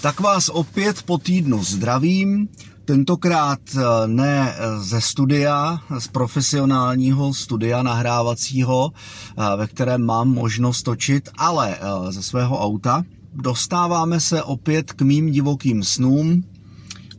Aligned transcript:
Tak 0.00 0.20
vás 0.20 0.48
opět 0.48 1.02
po 1.02 1.18
týdnu 1.18 1.64
zdravím, 1.64 2.48
tentokrát 2.84 3.58
eh, 3.76 3.80
ne 4.06 4.54
ze 4.78 5.00
studia, 5.00 5.78
z 5.98 6.08
profesionálního 6.08 7.34
studia 7.34 7.82
nahrávacího, 7.82 8.90
eh, 8.92 9.56
ve 9.56 9.66
kterém 9.66 10.02
mám 10.02 10.28
možnost 10.28 10.82
točit, 10.82 11.28
ale 11.38 11.76
eh, 11.76 12.12
ze 12.12 12.22
svého 12.22 12.60
auta. 12.60 13.04
Dostáváme 13.34 14.20
se 14.20 14.42
opět 14.42 14.92
k 14.92 15.02
mým 15.02 15.30
divokým 15.30 15.82
snům, 15.82 16.44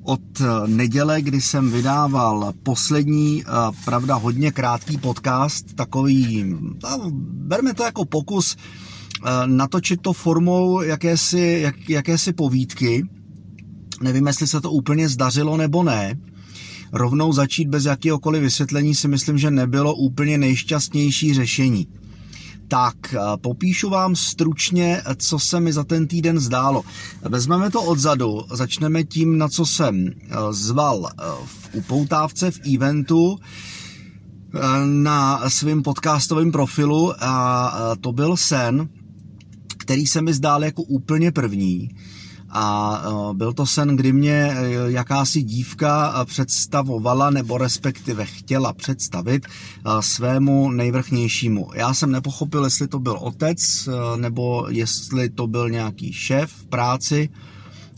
od 0.04 0.42
neděle, 0.66 1.22
kdy 1.22 1.42
jsem 1.42 1.72
vydával 1.72 2.54
poslední, 2.64 3.44
pravda, 3.86 4.16
hodně 4.16 4.52
krátký 4.52 4.98
podcast, 4.98 5.74
takový, 5.76 6.46
no, 6.84 7.12
berme 7.22 7.74
to 7.74 7.84
jako 7.84 8.06
pokus 8.06 8.56
Eh, 8.56 8.89
natočit 9.46 10.02
to 10.02 10.14
formou 10.14 10.82
jakési, 10.82 11.60
jak, 11.62 11.90
jakési 11.90 12.34
povídky. 12.34 13.04
Nevím, 14.02 14.28
jestli 14.28 14.48
se 14.48 14.62
to 14.62 14.72
úplně 14.72 15.10
zdařilo 15.10 15.58
nebo 15.58 15.84
ne. 15.84 16.16
Rovnou 16.92 17.34
začít 17.34 17.68
bez 17.68 17.86
jakéhokoliv 17.86 18.42
vysvětlení 18.42 18.96
si 18.96 19.08
myslím, 19.08 19.38
že 19.38 19.52
nebylo 19.52 19.96
úplně 19.96 20.38
nejšťastnější 20.38 21.34
řešení. 21.34 21.88
Tak, 22.68 23.14
eh, 23.14 23.20
popíšu 23.42 23.90
vám 23.90 24.16
stručně, 24.16 25.02
co 25.18 25.40
se 25.40 25.60
mi 25.60 25.74
za 25.74 25.84
ten 25.84 26.08
týden 26.08 26.40
zdálo. 26.40 26.84
Vezmeme 27.22 27.72
to 27.72 27.84
odzadu, 27.84 28.42
začneme 28.52 29.04
tím, 29.04 29.38
na 29.38 29.50
co 29.50 29.66
jsem 29.66 30.08
eh, 30.08 30.36
zval 30.52 31.10
v 31.46 31.70
upoutávce 31.74 32.52
v 32.52 32.60
eventu 32.76 33.40
na 34.86 35.50
svém 35.50 35.84
podcastovém 35.84 36.52
profilu 36.52 37.14
a 37.24 37.96
to 38.02 38.12
byl 38.12 38.38
sen, 38.38 38.90
který 39.90 40.08
se 40.08 40.22
mi 40.22 40.34
zdál 40.34 40.64
jako 40.64 40.82
úplně 40.82 41.32
první. 41.32 41.90
A 42.50 43.02
e, 43.32 43.34
byl 43.34 43.54
to 43.54 43.66
sen, 43.66 43.96
kdy 43.96 44.14
mě 44.14 44.34
e, 44.34 44.92
jakási 44.92 45.44
dívka 45.44 46.26
představovala, 46.26 47.30
nebo 47.30 47.58
respektive 47.58 48.26
chtěla 48.26 48.74
představit 48.74 49.46
e, 49.46 49.50
svému 50.02 50.72
nejvrchnějšímu. 50.72 51.70
Já 51.74 51.94
jsem 51.94 52.12
nepochopil, 52.12 52.64
jestli 52.64 52.88
to 52.88 53.00
byl 53.00 53.18
otec, 53.22 53.90
nebo 54.16 54.66
jestli 54.70 55.30
to 55.30 55.48
byl 55.48 55.70
nějaký 55.70 56.14
šéf 56.14 56.52
v 56.52 56.66
práci. 56.66 57.30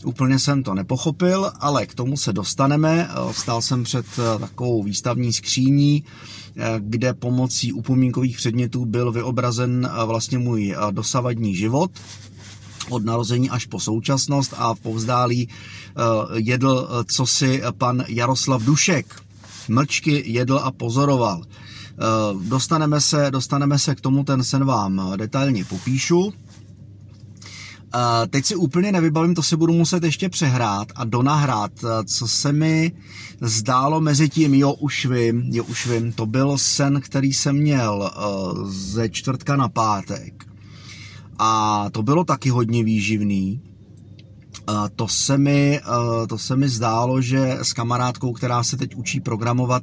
Úplně 0.04 0.38
jsem 0.38 0.62
to 0.62 0.74
nepochopil, 0.74 1.52
ale 1.60 1.86
k 1.86 1.94
tomu 1.94 2.16
se 2.16 2.32
dostaneme. 2.32 3.08
Stál 3.32 3.62
jsem 3.62 3.84
před 3.84 4.06
takovou 4.40 4.82
výstavní 4.82 5.32
skříní, 5.32 6.04
kde 6.78 7.14
pomocí 7.14 7.72
upomínkových 7.72 8.36
předmětů 8.36 8.84
byl 8.84 9.12
vyobrazen 9.12 9.90
vlastně 10.06 10.38
můj 10.38 10.76
dosavadní 10.90 11.54
život 11.56 11.90
od 12.90 13.04
narození 13.04 13.50
až 13.50 13.66
po 13.66 13.80
současnost 13.80 14.54
a 14.56 14.74
povzdálí 14.74 15.48
jedl 16.34 16.88
co 17.12 17.26
si 17.26 17.62
pan 17.78 18.04
Jaroslav 18.08 18.62
Dušek. 18.62 19.22
Mlčky 19.68 20.22
jedl 20.26 20.60
a 20.62 20.70
pozoroval. 20.70 21.42
Dostaneme 22.42 23.00
se, 23.00 23.30
dostaneme 23.30 23.78
se 23.78 23.94
k 23.94 24.00
tomu, 24.00 24.24
ten 24.24 24.44
sen 24.44 24.64
vám 24.64 25.12
detailně 25.16 25.64
popíšu. 25.64 26.32
Teď 28.30 28.44
si 28.44 28.56
úplně 28.56 28.92
nevybavím, 28.92 29.34
to 29.34 29.42
si 29.42 29.56
budu 29.56 29.72
muset 29.72 30.02
ještě 30.02 30.28
přehrát 30.28 30.88
a 30.94 31.04
donahrát, 31.04 31.72
co 32.04 32.28
se 32.28 32.52
mi 32.52 32.92
zdálo 33.40 34.00
mezi 34.00 34.28
tím, 34.28 34.54
jo 34.54 34.72
už 34.72 35.06
vím, 35.06 35.42
jo 35.52 35.64
už 35.64 35.86
vím, 35.86 36.12
to 36.12 36.26
byl 36.26 36.58
sen, 36.58 37.00
který 37.00 37.32
jsem 37.32 37.56
měl 37.56 38.10
ze 38.68 39.08
čtvrtka 39.08 39.56
na 39.56 39.68
pátek. 39.68 40.44
A 41.38 41.86
to 41.92 42.02
bylo 42.02 42.24
taky 42.24 42.50
hodně 42.50 42.84
výživný. 42.84 43.60
To 44.96 45.08
se, 45.08 45.38
mi, 45.38 45.80
to 46.28 46.38
se 46.38 46.56
mi 46.56 46.68
zdálo, 46.68 47.20
že 47.20 47.58
s 47.62 47.72
kamarádkou, 47.72 48.32
která 48.32 48.62
se 48.62 48.76
teď 48.76 48.94
učí 48.94 49.20
programovat, 49.20 49.82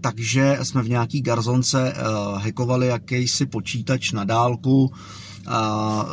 takže 0.00 0.58
jsme 0.62 0.82
v 0.82 0.88
nějaký 0.88 1.22
garzonce 1.22 1.94
hekovali 2.38 2.86
jakýsi 2.86 3.46
počítač 3.46 4.12
na 4.12 4.24
dálku, 4.24 4.92
a 5.46 6.06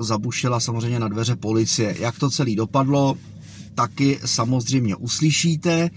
zabušila 0.00 0.60
samozřejmě 0.60 0.98
na 0.98 1.08
dveře 1.08 1.36
policie. 1.36 1.96
Jak 1.98 2.18
to 2.18 2.30
celé 2.30 2.54
dopadlo, 2.54 3.16
taky 3.74 4.18
samozřejmě 4.24 4.96
uslyšíte, 4.96 5.90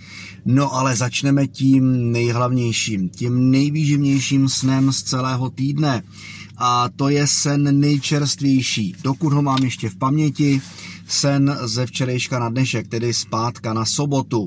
no 0.45 0.73
ale 0.73 0.95
začneme 0.95 1.47
tím 1.47 2.11
nejhlavnějším, 2.11 3.09
tím 3.09 3.51
nejvýživnějším 3.51 4.49
snem 4.49 4.93
z 4.93 5.03
celého 5.03 5.49
týdne 5.49 6.03
a 6.57 6.89
to 6.95 7.09
je 7.09 7.27
sen 7.27 7.79
nejčerstvější, 7.79 8.95
dokud 9.03 9.33
ho 9.33 9.41
mám 9.41 9.63
ještě 9.63 9.89
v 9.89 9.95
paměti, 9.95 10.61
sen 11.07 11.57
ze 11.63 11.85
včerejška 11.85 12.39
na 12.39 12.49
dnešek, 12.49 12.87
tedy 12.87 13.13
zpátka 13.13 13.73
na 13.73 13.85
sobotu. 13.85 14.45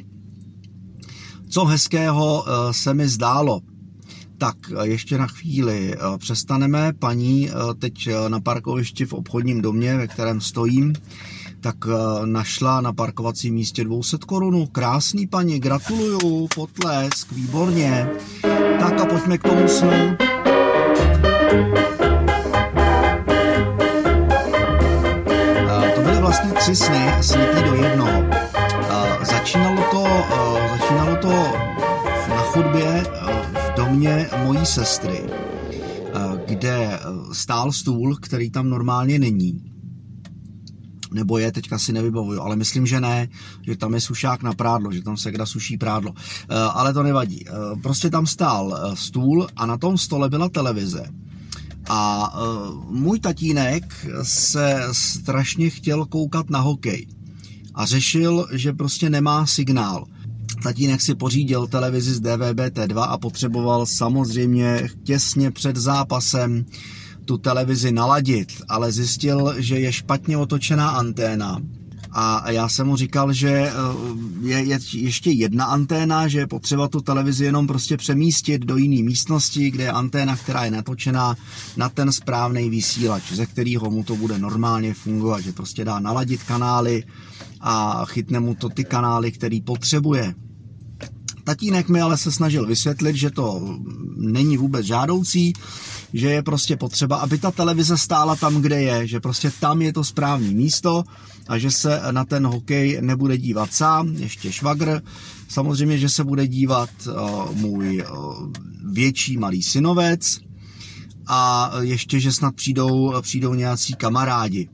Co 1.49 1.65
hezkého 1.65 2.45
e, 2.47 2.73
se 2.73 2.95
mi 2.95 3.09
zdálo, 3.09 3.61
tak 4.43 4.57
ještě 4.83 5.19
na 5.19 5.27
chvíli 5.27 5.95
přestaneme. 6.19 6.93
Paní 6.99 7.51
teď 7.79 8.09
na 8.29 8.41
parkovišti 8.41 9.07
v 9.07 9.13
obchodním 9.13 9.63
domě, 9.63 9.97
ve 9.97 10.07
kterém 10.07 10.41
stojím, 10.41 10.93
tak 11.61 11.77
našla 12.25 12.81
na 12.81 12.93
parkovacím 12.93 13.55
místě 13.55 13.85
200 13.85 14.17
korunů. 14.27 14.67
Krásný 14.67 15.27
paní, 15.27 15.61
gratuluju, 15.61 16.49
potlesk, 16.55 17.33
výborně. 17.33 18.09
Tak 18.81 19.01
a 19.01 19.07
pojďme 19.07 19.39
k 19.39 19.43
tomu 19.43 19.69
snu. 19.69 20.17
To 25.95 26.01
byly 26.01 26.21
vlastně 26.21 26.53
tři 26.53 26.77
sny, 26.77 27.13
slitý 27.21 27.63
do 27.63 27.75
jednoho. 27.75 28.23
Začínalo 29.23 29.83
to, 29.91 30.07
začínalo 30.79 31.17
to 31.17 31.63
na 32.29 32.43
chodbě 32.43 33.05
domě 33.93 34.29
mojí 34.45 34.67
sestry, 34.67 35.21
eh, 35.25 36.21
kde 36.47 37.01
stál 37.33 37.73
stůl, 37.73 38.17
který 38.17 38.51
tam 38.51 38.71
normálně 38.71 39.19
není. 39.19 39.65
Nebo 41.13 41.39
je, 41.39 41.53
teďka 41.53 41.79
si 41.79 41.93
nevybavuju, 41.93 42.41
ale 42.41 42.57
myslím, 42.57 42.87
že 42.87 43.01
ne, 43.01 43.29
že 43.63 43.77
tam 43.77 43.95
je 43.95 44.01
sušák 44.01 44.43
na 44.43 44.53
prádlo, 44.53 44.93
že 44.93 45.03
tam 45.03 45.17
se 45.17 45.31
kde 45.31 45.47
suší 45.47 45.77
prádlo. 45.77 46.13
Eh, 46.17 46.55
ale 46.55 46.93
to 46.93 47.03
nevadí. 47.03 47.45
Eh, 47.49 47.53
prostě 47.83 48.11
tam 48.11 48.27
stál 48.27 48.95
stůl 48.95 49.47
a 49.57 49.67
na 49.67 49.79
tom 49.79 49.99
stole 49.99 50.29
byla 50.29 50.49
televize. 50.49 51.05
A 51.89 52.33
můj 52.89 53.21
tatínek 53.21 54.07
se 54.23 54.89
strašně 54.93 55.71
chtěl 55.71 56.07
koukat 56.07 56.51
na 56.51 56.61
hokej 56.61 57.07
a 57.75 57.87
řešil, 57.87 58.47
že 58.53 58.73
prostě 58.73 59.11
nemá 59.11 59.47
signál. 59.47 60.07
Tatínek 60.63 61.01
si 61.01 61.15
pořídil 61.15 61.67
televizi 61.67 62.15
z 62.15 62.21
DVB-T2 62.21 63.03
a 63.09 63.19
potřeboval 63.19 63.87
samozřejmě 63.87 64.89
těsně 65.05 65.51
před 65.51 65.77
zápasem 65.77 66.65
tu 67.25 67.39
televizi 67.39 67.93
naladit, 67.93 68.49
ale 68.69 68.93
zjistil, 68.93 69.55
že 69.59 69.79
je 69.81 69.93
špatně 69.93 70.37
otočená 70.37 70.91
anténa. 70.91 71.59
A 72.15 72.51
já 72.51 72.69
jsem 72.69 72.87
mu 72.87 72.97
říkal, 72.97 73.33
že 73.33 73.51
eh, 73.51 73.73
je, 74.41 74.63
je 74.63 74.79
ještě 74.93 75.31
jedna 75.31 75.65
anténa, 75.65 76.29
že 76.29 76.39
je 76.39 76.47
potřeba 76.47 76.89
tu 76.89 77.01
televizi 77.01 77.45
jenom 77.45 77.67
prostě 77.67 77.97
přemístit 77.97 78.63
do 78.63 78.77
jiné 78.77 79.03
místnosti, 79.03 79.71
kde 79.71 79.85
je 79.85 79.93
anténa, 79.93 80.37
která 80.37 80.65
je 80.65 80.71
natočená 80.71 81.37
na 81.77 81.89
ten 81.89 82.13
správný 82.13 82.71
vysílač, 82.71 83.33
ze 83.33 83.47
kterého 83.47 83.91
mu 83.91 84.05
to 84.05 84.17
bude 84.17 84.39
normálně 84.39 84.95
fungovat, 84.95 85.41
že 85.41 85.53
prostě 85.53 85.85
dá 85.85 85.99
naladit 85.99 86.43
kanály 86.43 87.05
a 87.61 88.05
chytne 88.05 88.41
mu 88.41 88.55
to 88.55 88.69
ty 88.69 88.85
kanály, 88.85 89.33
který 89.33 89.61
potřebuje. 89.61 90.35
Tatínek 91.45 91.89
mi 91.89 92.01
ale 92.01 92.17
se 92.19 92.33
snažil 92.33 92.67
vysvětlit, 92.67 93.17
že 93.17 93.31
to 93.31 93.79
není 94.17 94.57
vůbec 94.57 94.87
žádoucí, 94.87 95.53
že 96.13 96.31
je 96.31 96.43
prostě 96.43 96.77
potřeba, 96.77 97.17
aby 97.17 97.39
ta 97.39 97.51
televize 97.51 97.99
stála 97.99 98.37
tam, 98.37 98.63
kde 98.63 98.83
je, 98.83 99.07
že 99.07 99.21
prostě 99.21 99.53
tam 99.61 99.83
je 99.83 99.93
to 99.93 100.05
správné 100.05 100.51
místo 100.51 101.05
a 101.49 101.59
že 101.59 101.71
se 101.71 102.01
na 102.11 102.25
ten 102.25 102.47
hokej 102.47 102.99
nebude 103.01 103.39
dívat 103.39 103.73
sám, 103.73 104.09
ještě 104.17 104.53
švagr. 104.53 105.03
Samozřejmě, 105.49 105.99
že 105.99 106.09
se 106.09 106.25
bude 106.25 106.47
dívat 106.47 106.91
uh, 107.07 107.57
můj 107.57 108.05
uh, 108.11 108.53
větší 108.93 109.37
malý 109.37 109.63
synovec 109.63 110.41
a 111.27 111.71
ještě, 111.81 112.21
že 112.21 112.33
snad 112.33 112.55
přijdou, 112.55 113.15
přijdou 113.21 113.55
nějací 113.55 113.95
kamarádi. 113.95 114.69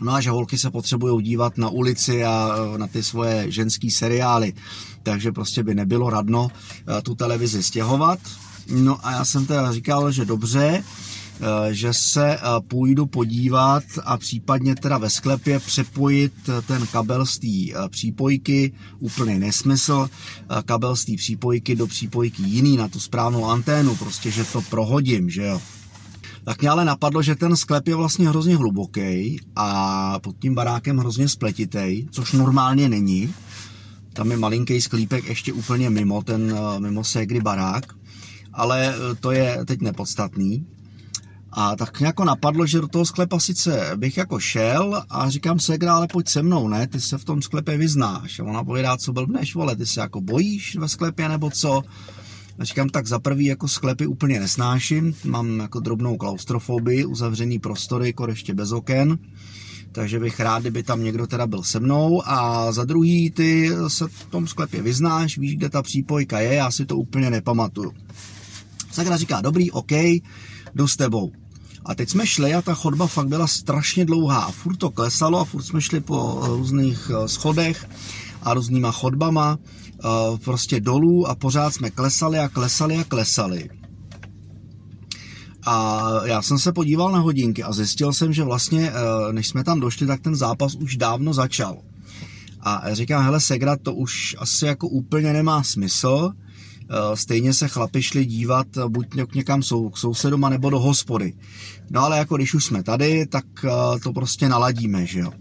No 0.00 0.14
a 0.14 0.20
že 0.20 0.30
holky 0.30 0.58
se 0.58 0.70
potřebují 0.70 1.24
dívat 1.24 1.58
na 1.58 1.68
ulici 1.68 2.24
a 2.24 2.56
na 2.76 2.86
ty 2.86 3.02
svoje 3.02 3.50
ženský 3.50 3.90
seriály 3.90 4.54
takže 5.02 5.32
prostě 5.32 5.62
by 5.62 5.74
nebylo 5.74 6.10
radno 6.10 6.48
eh, 6.50 7.02
tu 7.02 7.14
televizi 7.14 7.62
stěhovat. 7.62 8.18
No 8.70 9.06
a 9.06 9.12
já 9.12 9.24
jsem 9.24 9.46
teda 9.46 9.72
říkal, 9.72 10.12
že 10.12 10.24
dobře, 10.24 10.84
eh, 10.84 11.74
že 11.74 11.92
se 11.92 12.38
půjdu 12.68 13.06
podívat 13.06 13.82
a 14.04 14.16
případně 14.16 14.74
teda 14.74 14.98
ve 14.98 15.10
sklepě 15.10 15.60
přepojit 15.60 16.32
ten 16.66 16.86
kabel 16.86 17.26
z 17.26 17.38
té 17.38 17.88
přípojky, 17.88 18.72
úplný 18.98 19.38
nesmysl, 19.38 20.08
kabel 20.64 20.96
z 20.96 21.04
té 21.04 21.12
přípojky 21.16 21.76
do 21.76 21.86
přípojky 21.86 22.42
jiný 22.42 22.76
na 22.76 22.88
tu 22.88 23.00
správnou 23.00 23.46
anténu, 23.46 23.96
prostě, 23.96 24.30
že 24.30 24.44
to 24.44 24.62
prohodím, 24.62 25.30
že 25.30 25.44
jo. 25.44 25.60
Tak 26.48 26.60
mě 26.60 26.70
ale 26.70 26.84
napadlo, 26.84 27.22
že 27.22 27.34
ten 27.34 27.56
sklep 27.56 27.88
je 27.88 27.94
vlastně 27.94 28.28
hrozně 28.28 28.56
hluboký 28.56 29.40
a 29.56 30.18
pod 30.18 30.36
tím 30.38 30.54
barákem 30.54 30.98
hrozně 30.98 31.28
spletitý, 31.28 32.06
což 32.10 32.32
normálně 32.32 32.88
není. 32.88 33.34
Tam 34.12 34.30
je 34.30 34.36
malinký 34.36 34.80
sklípek 34.80 35.24
ještě 35.24 35.52
úplně 35.52 35.90
mimo 35.90 36.22
ten, 36.22 36.54
eh, 36.56 36.80
mimo 36.80 37.04
Segry 37.04 37.40
barák, 37.40 37.84
ale 38.52 38.94
eh, 38.94 39.14
to 39.14 39.30
je 39.30 39.58
teď 39.64 39.80
nepodstatný. 39.80 40.66
A 41.52 41.76
tak 41.76 42.00
jako 42.00 42.24
napadlo, 42.24 42.66
že 42.66 42.80
do 42.80 42.88
toho 42.88 43.06
sklepa 43.06 43.40
sice 43.40 43.90
bych 43.96 44.16
jako 44.16 44.40
šel 44.40 45.02
a 45.10 45.30
říkám 45.30 45.58
se, 45.58 45.78
ale 45.90 46.06
pojď 46.12 46.28
se 46.28 46.42
mnou, 46.42 46.68
ne, 46.68 46.86
ty 46.86 47.00
se 47.00 47.18
v 47.18 47.24
tom 47.24 47.42
sklepě 47.42 47.76
vyznáš. 47.76 48.40
A 48.40 48.44
ona 48.44 48.64
povídá, 48.64 48.96
co 48.96 49.12
blbneš, 49.12 49.54
vole, 49.54 49.76
ty 49.76 49.86
se 49.86 50.00
jako 50.00 50.20
bojíš 50.20 50.76
ve 50.76 50.88
sklepě 50.88 51.28
nebo 51.28 51.50
co? 51.50 51.82
A 52.58 52.64
říkám, 52.64 52.88
tak 52.88 53.06
za 53.06 53.18
prvý 53.18 53.44
jako 53.44 53.68
sklepy 53.68 54.06
úplně 54.06 54.40
nesnáším, 54.40 55.14
mám 55.24 55.60
jako 55.60 55.80
drobnou 55.80 56.16
klaustrofobii, 56.16 57.04
uzavřený 57.04 57.58
prostory, 57.58 58.14
ještě 58.28 58.54
bez 58.54 58.72
oken, 58.72 59.18
takže 59.92 60.20
bych 60.20 60.40
rád, 60.40 60.60
kdyby 60.60 60.82
tam 60.82 61.04
někdo 61.04 61.26
teda 61.26 61.46
byl 61.46 61.62
se 61.62 61.80
mnou 61.80 62.22
a 62.24 62.72
za 62.72 62.84
druhý 62.84 63.30
ty 63.30 63.70
se 63.88 64.08
v 64.08 64.24
tom 64.24 64.46
sklepě 64.46 64.82
vyznáš, 64.82 65.38
víš, 65.38 65.56
kde 65.56 65.68
ta 65.68 65.82
přípojka 65.82 66.40
je, 66.40 66.54
já 66.54 66.70
si 66.70 66.86
to 66.86 66.96
úplně 66.96 67.30
nepamatuju. 67.30 67.92
Sakra 68.92 69.16
říká, 69.16 69.40
dobrý, 69.40 69.70
OK, 69.70 69.92
jdu 70.74 70.88
s 70.88 70.96
tebou. 70.96 71.32
A 71.84 71.94
teď 71.94 72.08
jsme 72.08 72.26
šli 72.26 72.54
a 72.54 72.62
ta 72.62 72.74
chodba 72.74 73.06
fakt 73.06 73.28
byla 73.28 73.46
strašně 73.46 74.04
dlouhá 74.04 74.40
a 74.40 74.50
furt 74.50 74.76
to 74.76 74.90
klesalo 74.90 75.40
a 75.40 75.44
furt 75.44 75.62
jsme 75.62 75.80
šli 75.80 76.00
po 76.00 76.42
různých 76.46 77.10
eh, 77.10 77.28
schodech 77.28 77.88
a 78.42 78.54
různýma 78.54 78.92
chodbama 78.92 79.58
eh, 79.58 80.08
prostě 80.44 80.80
dolů 80.80 81.26
a 81.26 81.34
pořád 81.34 81.74
jsme 81.74 81.90
klesali 81.90 82.38
a 82.38 82.48
klesali 82.48 82.96
a 82.96 83.04
klesali. 83.04 83.70
A 85.66 86.10
já 86.24 86.42
jsem 86.42 86.58
se 86.58 86.72
podíval 86.72 87.12
na 87.12 87.18
hodinky 87.18 87.62
a 87.62 87.72
zjistil 87.72 88.12
jsem, 88.12 88.32
že 88.32 88.44
vlastně, 88.44 88.92
eh, 88.92 89.32
než 89.32 89.48
jsme 89.48 89.64
tam 89.64 89.80
došli, 89.80 90.06
tak 90.06 90.20
ten 90.20 90.34
zápas 90.34 90.74
už 90.74 90.96
dávno 90.96 91.34
začal. 91.34 91.76
A 92.60 92.94
říkám, 92.94 93.24
hele 93.24 93.40
Segra, 93.40 93.76
to 93.76 93.94
už 93.94 94.36
asi 94.38 94.66
jako 94.66 94.88
úplně 94.88 95.32
nemá 95.32 95.62
smysl, 95.62 96.32
Eh, 96.90 97.16
stejně 97.16 97.54
se 97.54 97.68
chlapi 97.68 98.02
šli 98.02 98.24
dívat 98.24 98.66
buď 98.88 99.06
někam 99.34 99.62
sou, 99.62 99.90
k 99.90 99.98
sousedům, 99.98 100.40
nebo 100.40 100.70
do 100.70 100.78
hospody. 100.78 101.32
No 101.90 102.02
ale 102.02 102.18
jako 102.18 102.36
když 102.36 102.54
už 102.54 102.64
jsme 102.64 102.82
tady, 102.82 103.26
tak 103.26 103.44
to 104.02 104.12
prostě 104.12 104.48
naladíme, 104.48 105.06
že 105.06 105.20
jo. 105.20 105.32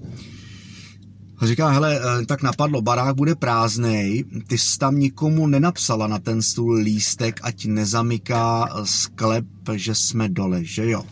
Říká, 1.41 1.69
hele, 1.69 1.99
tak 2.25 2.41
napadlo, 2.41 2.81
barák 2.81 3.15
bude 3.15 3.35
prázdnej, 3.35 4.23
ty 4.47 4.57
jsi 4.57 4.77
tam 4.77 4.99
nikomu 4.99 5.47
nenapsala 5.47 6.07
na 6.07 6.19
ten 6.19 6.41
stůl 6.41 6.73
lístek, 6.73 7.39
ať 7.43 7.65
nezamyká 7.65 8.69
sklep, 8.83 9.45
že 9.73 9.95
jsme 9.95 10.29
dole, 10.29 10.63
že 10.63 10.89
jo. 10.89 11.03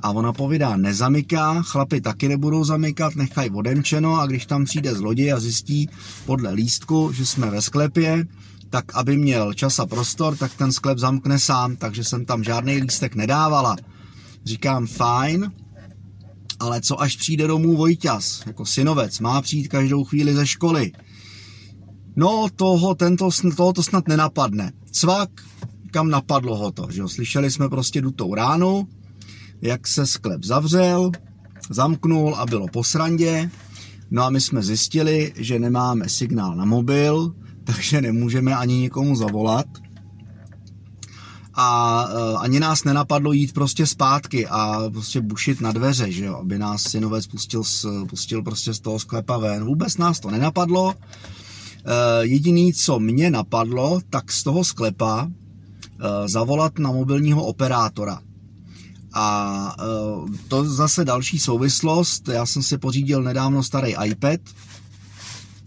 A 0.00 0.10
ona 0.10 0.32
povídá, 0.32 0.76
nezamyká, 0.76 1.62
chlapi 1.62 2.00
taky 2.00 2.28
nebudou 2.28 2.64
zamykat, 2.64 3.14
nechají 3.16 3.50
odemčeno 3.50 4.20
a 4.20 4.26
když 4.26 4.46
tam 4.46 4.64
přijde 4.64 4.94
zloděj 4.94 5.32
a 5.32 5.40
zjistí 5.40 5.88
podle 6.26 6.52
lístku, 6.52 7.12
že 7.12 7.26
jsme 7.26 7.50
ve 7.50 7.62
sklepě, 7.62 8.26
tak 8.70 8.94
aby 8.94 9.16
měl 9.16 9.54
čas 9.54 9.78
a 9.78 9.86
prostor, 9.86 10.36
tak 10.36 10.54
ten 10.54 10.72
sklep 10.72 10.98
zamkne 10.98 11.38
sám, 11.38 11.76
takže 11.76 12.04
jsem 12.04 12.24
tam 12.24 12.44
žádný 12.44 12.76
lístek 12.76 13.14
nedávala. 13.14 13.76
Říkám, 14.44 14.86
fajn, 14.86 15.52
ale 16.64 16.80
co 16.80 17.00
až 17.00 17.16
přijde 17.16 17.46
domů 17.46 17.76
Vojťas, 17.76 18.42
jako 18.46 18.66
synovec, 18.66 19.20
má 19.20 19.42
přijít 19.42 19.68
každou 19.68 20.04
chvíli 20.04 20.34
ze 20.34 20.46
školy. 20.46 20.92
No, 22.16 22.46
toho, 22.56 22.94
tento, 22.94 23.28
toho 23.56 23.72
to 23.72 23.82
snad 23.82 24.08
nenapadne. 24.08 24.72
Cvak, 24.90 25.30
kam 25.90 26.10
napadlo 26.10 26.56
ho 26.56 26.72
to, 26.72 26.86
že 26.90 27.00
jo? 27.00 27.08
Slyšeli 27.08 27.50
jsme 27.50 27.68
prostě 27.68 28.00
dutou 28.00 28.34
ránu, 28.34 28.88
jak 29.62 29.86
se 29.86 30.06
sklep 30.06 30.44
zavřel, 30.44 31.10
zamknul 31.70 32.34
a 32.34 32.46
bylo 32.46 32.66
po 32.68 32.84
srandě. 32.84 33.50
No 34.10 34.22
a 34.22 34.30
my 34.30 34.40
jsme 34.40 34.62
zjistili, 34.62 35.32
že 35.36 35.58
nemáme 35.58 36.08
signál 36.08 36.56
na 36.56 36.64
mobil, 36.64 37.34
takže 37.64 38.00
nemůžeme 38.00 38.56
ani 38.56 38.74
nikomu 38.74 39.16
zavolat. 39.16 39.66
A 41.56 42.04
uh, 42.04 42.42
ani 42.42 42.60
nás 42.60 42.84
nenapadlo 42.84 43.32
jít 43.32 43.52
prostě 43.52 43.86
zpátky 43.86 44.46
a 44.46 44.90
prostě 44.92 45.20
bušit 45.20 45.60
na 45.60 45.72
dveře, 45.72 46.12
že 46.12 46.24
jo, 46.24 46.36
aby 46.36 46.58
nás 46.58 46.82
synovec 46.82 47.26
pustil, 47.26 47.64
z, 47.64 47.86
pustil 48.08 48.42
prostě 48.42 48.74
z 48.74 48.80
toho 48.80 48.98
sklepa 48.98 49.38
ven. 49.38 49.64
Vůbec 49.64 49.96
nás 49.96 50.20
to 50.20 50.30
nenapadlo. 50.30 50.84
Uh, 50.84 50.92
jediný, 52.20 52.72
co 52.72 52.98
mě 52.98 53.30
napadlo, 53.30 54.00
tak 54.10 54.32
z 54.32 54.42
toho 54.42 54.64
sklepa 54.64 55.24
uh, 55.24 55.30
zavolat 56.26 56.78
na 56.78 56.92
mobilního 56.92 57.44
operátora. 57.44 58.20
A 59.16 59.76
to 60.48 60.64
zase 60.64 61.04
další 61.04 61.38
souvislost. 61.38 62.28
Já 62.28 62.46
jsem 62.46 62.62
si 62.62 62.78
pořídil 62.78 63.22
nedávno 63.22 63.62
starý 63.62 63.94
iPad, 64.04 64.40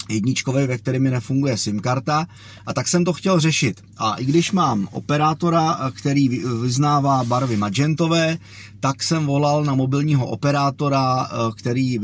jedničkový, 0.09 0.68
ve 0.68 0.77
kterém 0.77 1.04
mi 1.04 1.09
nefunguje 1.09 1.57
SIM 1.57 1.80
karta 1.80 2.27
a 2.65 2.74
tak 2.74 2.88
jsem 2.88 3.06
to 3.06 3.13
chtěl 3.13 3.39
řešit. 3.39 3.81
A 3.98 4.15
i 4.15 4.25
když 4.25 4.51
mám 4.51 4.88
operátora, 4.92 5.92
který 5.95 6.30
vyznává 6.62 7.24
barvy 7.24 7.57
magentové, 7.57 8.38
tak 8.80 9.04
jsem 9.04 9.25
volal 9.25 9.63
na 9.65 9.75
mobilního 9.75 10.27
operátora, 10.27 11.30
který 11.57 12.00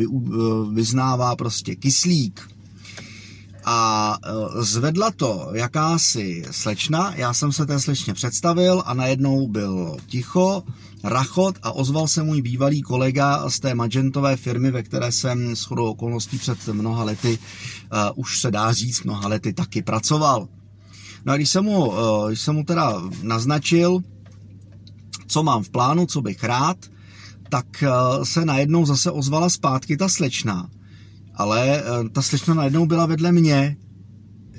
vyznává 0.73 1.35
prostě 1.35 1.75
kyslík. 1.75 2.49
A 3.65 4.17
zvedla 4.59 5.11
to 5.11 5.49
jakási 5.53 6.43
slečna, 6.51 7.13
já 7.15 7.33
jsem 7.33 7.51
se 7.51 7.65
té 7.65 7.79
slečně 7.79 8.13
představil 8.13 8.83
a 8.85 8.93
najednou 8.93 9.47
byl 9.47 9.97
ticho, 10.07 10.63
rachot 11.03 11.55
a 11.63 11.71
ozval 11.71 12.07
se 12.07 12.23
můj 12.23 12.41
bývalý 12.41 12.81
kolega 12.81 13.49
z 13.49 13.59
té 13.59 13.75
magentové 13.75 14.37
firmy, 14.37 14.71
ve 14.71 14.83
které 14.83 15.11
jsem 15.11 15.55
s 15.55 15.63
chodou 15.63 15.85
okolností 15.85 16.37
před 16.37 16.67
mnoha 16.67 17.03
lety, 17.03 17.39
uh, 17.39 17.99
už 18.15 18.41
se 18.41 18.51
dá 18.51 18.73
říct, 18.73 19.03
mnoha 19.03 19.27
lety 19.27 19.53
taky 19.53 19.81
pracoval. 19.81 20.47
No 21.25 21.33
a 21.33 21.35
když 21.35 21.49
jsem 21.49 21.63
mu, 21.63 21.85
uh, 21.89 22.27
když 22.27 22.41
jsem 22.41 22.55
mu 22.55 22.63
teda 22.63 23.01
naznačil, 23.21 23.99
co 25.27 25.43
mám 25.43 25.63
v 25.63 25.69
plánu, 25.69 26.05
co 26.05 26.21
bych 26.21 26.43
rád, 26.43 26.77
tak 27.49 27.65
uh, 27.83 28.23
se 28.23 28.45
najednou 28.45 28.85
zase 28.85 29.11
ozvala 29.11 29.49
zpátky 29.49 29.97
ta 29.97 30.09
slečna. 30.09 30.69
Ale 31.35 31.83
uh, 31.83 32.09
ta 32.09 32.21
slečna 32.21 32.53
najednou 32.53 32.85
byla 32.85 33.05
vedle 33.05 33.31
mě, 33.31 33.77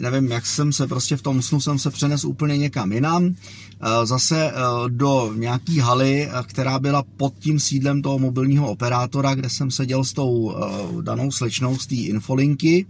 nevím, 0.00 0.30
jak 0.30 0.46
jsem 0.46 0.72
se 0.72 0.86
prostě 0.86 1.16
v 1.16 1.22
tom 1.22 1.42
snu 1.42 1.60
jsem 1.60 1.78
se 1.78 1.90
přenes 1.90 2.24
úplně 2.24 2.58
někam 2.58 2.92
jinam, 2.92 3.26
eh, 3.26 4.06
zase 4.06 4.50
eh, 4.50 4.52
do 4.88 5.32
nějaký 5.36 5.78
haly, 5.78 6.28
eh, 6.28 6.30
která 6.46 6.78
byla 6.78 7.02
pod 7.02 7.34
tím 7.38 7.60
sídlem 7.60 8.02
toho 8.02 8.18
mobilního 8.18 8.70
operátora, 8.70 9.34
kde 9.34 9.50
jsem 9.50 9.70
seděl 9.70 10.04
s 10.04 10.12
tou 10.12 10.54
danou 11.00 11.30
slečnou 11.30 11.78
z 11.78 11.86
té 11.86 11.94
infolinky. 11.94 12.86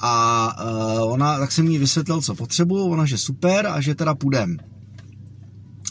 A 0.00 0.56
ona, 1.02 1.38
tak 1.38 1.52
jsem 1.52 1.68
jí 1.68 1.78
vysvětlil, 1.78 2.20
co 2.20 2.34
potřebuju, 2.34 2.84
ona, 2.84 3.06
že 3.06 3.18
super 3.18 3.66
a 3.66 3.80
že 3.80 3.94
teda 3.94 4.14
půjdem. 4.14 4.56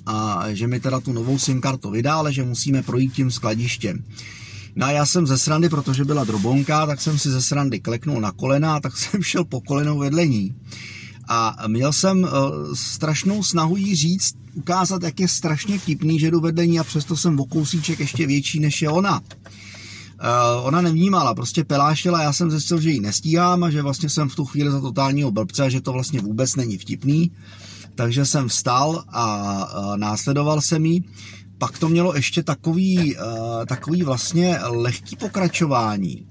A 0.05 0.43
že 0.53 0.67
mi 0.67 0.79
teda 0.79 1.00
tu 1.00 1.13
novou 1.13 1.39
SIM 1.39 1.62
kartu 1.62 1.91
vydá, 1.91 2.15
ale 2.15 2.33
že 2.33 2.43
musíme 2.43 2.83
projít 2.83 3.13
tím 3.13 3.31
skladištěm. 3.31 4.03
No 4.75 4.86
a 4.86 4.91
já 4.91 5.05
jsem 5.05 5.27
ze 5.27 5.38
srandy, 5.38 5.70
protože 5.70 6.05
byla 6.05 6.24
drobonka, 6.24 6.86
tak 6.86 7.01
jsem 7.01 7.20
si 7.20 7.29
ze 7.29 7.41
srandy 7.41 7.79
kleknul 7.79 8.22
na 8.22 8.32
kolena, 8.32 8.79
tak 8.79 8.98
jsem 8.98 9.24
šel 9.24 9.46
po 9.46 9.62
kolenou 9.62 9.98
vedle 9.98 10.27
ní. 10.27 10.55
A 11.27 11.55
měl 11.67 11.94
jsem 11.94 12.24
uh, 12.24 12.29
strašnou 12.74 13.44
snahu 13.44 13.77
jí 13.77 13.96
říct, 13.96 14.36
ukázat, 14.53 15.03
jak 15.03 15.20
je 15.20 15.27
strašně 15.27 15.79
vtipný, 15.79 16.20
že 16.20 16.32
jdu 16.32 16.39
vedle 16.39 16.67
ní 16.67 16.79
a 16.79 16.84
přesto 16.84 17.17
jsem 17.17 17.39
o 17.39 17.46
kousíček 17.46 18.00
ještě 18.00 18.27
větší 18.27 18.60
než 18.60 18.82
je 18.82 18.89
ona. 18.89 19.20
Uh, 19.20 20.67
ona 20.67 20.82
nevnímala, 20.82 21.36
prostě 21.36 21.63
pelášila, 21.63 22.22
já 22.22 22.34
jsem 22.34 22.51
zjistil, 22.51 22.82
že 22.82 22.89
ji 22.89 23.00
nestíhám 23.00 23.63
a 23.63 23.70
že 23.70 23.82
vlastně 23.82 24.10
jsem 24.10 24.29
v 24.29 24.36
tu 24.36 24.46
chvíli 24.46 24.72
za 24.72 24.82
totálního 24.82 25.32
blbce 25.32 25.63
a 25.63 25.70
že 25.70 25.82
to 25.82 25.94
vlastně 25.94 26.22
vůbec 26.22 26.55
není 26.55 26.77
vtipný. 26.77 27.32
Takže 27.96 28.25
jsem 28.25 28.48
vstal 28.48 29.03
a 29.10 29.79
uh, 29.79 29.98
následoval 29.98 30.62
jsem 30.62 30.86
jí 30.86 31.03
pak 31.57 31.79
to 31.79 31.89
mělo 31.89 32.15
ještě 32.15 32.43
takový, 32.43 33.17
uh, 33.17 33.24
takový 33.65 34.03
vlastně 34.03 34.59
lehký 34.63 35.15
pokračování. 35.15 36.27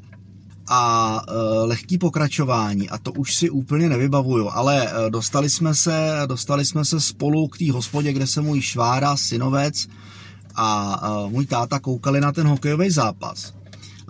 A 0.68 1.20
uh, 1.28 1.68
lehký 1.68 1.98
pokračování, 1.98 2.90
a 2.90 2.98
to 2.98 3.12
už 3.12 3.34
si 3.34 3.50
úplně 3.50 3.88
nevybavuju, 3.88 4.50
ale 4.52 4.82
uh, 4.82 5.10
dostali 5.10 5.50
jsme 5.50 5.74
se, 5.74 6.12
dostali 6.26 6.64
jsme 6.64 6.84
se 6.84 7.00
spolu 7.00 7.48
k 7.48 7.58
té 7.58 7.72
hospodě, 7.72 8.12
kde 8.12 8.26
se 8.26 8.40
můj 8.40 8.60
švára, 8.60 9.16
synovec 9.16 9.88
a 10.54 11.00
uh, 11.24 11.32
můj 11.32 11.46
táta 11.46 11.78
koukali 11.78 12.20
na 12.20 12.32
ten 12.32 12.46
hokejový 12.46 12.90
zápas. 12.90 13.54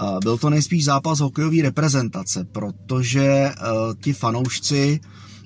Uh, 0.00 0.18
byl 0.18 0.38
to 0.38 0.50
nejspíš 0.50 0.84
zápas 0.84 1.20
hokejové 1.20 1.62
reprezentace, 1.62 2.44
protože 2.52 3.50
uh, 3.50 3.94
ti 4.00 4.12
fanoušci 4.12 5.00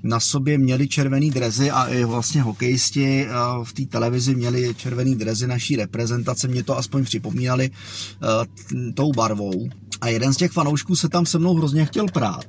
na 0.08 0.20
sobě 0.20 0.58
měli 0.58 0.88
červený 0.88 1.30
drezy 1.30 1.70
a 1.70 1.84
i 1.86 2.04
vlastně 2.04 2.42
hokejisti 2.42 3.26
eh, 3.26 3.30
v 3.64 3.72
té 3.72 3.86
televizi 3.86 4.34
měli 4.34 4.74
červený 4.74 5.14
drezy 5.14 5.46
naší 5.46 5.76
reprezentace, 5.76 6.48
mě 6.48 6.62
to 6.62 6.78
aspoň 6.78 7.04
připomínali 7.04 7.70
uh, 7.70 8.92
tou 8.94 9.12
barvou. 9.12 9.68
A 10.00 10.08
jeden 10.08 10.34
z 10.34 10.36
těch 10.36 10.52
fanoušků 10.52 10.96
se 10.96 11.08
tam 11.08 11.26
se 11.26 11.38
mnou 11.38 11.54
hrozně 11.54 11.86
chtěl 11.86 12.06
prát. 12.06 12.44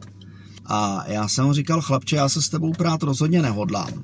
A 0.66 1.04
já 1.08 1.28
jsem 1.28 1.46
mu 1.46 1.54
říkal, 1.54 1.82
chlapče, 1.82 2.16
já 2.16 2.30
se 2.30 2.42
s 2.42 2.50
tebou 2.50 2.74
prát 2.74 3.04
rozhodně 3.04 3.42
nehodlám. 3.42 4.04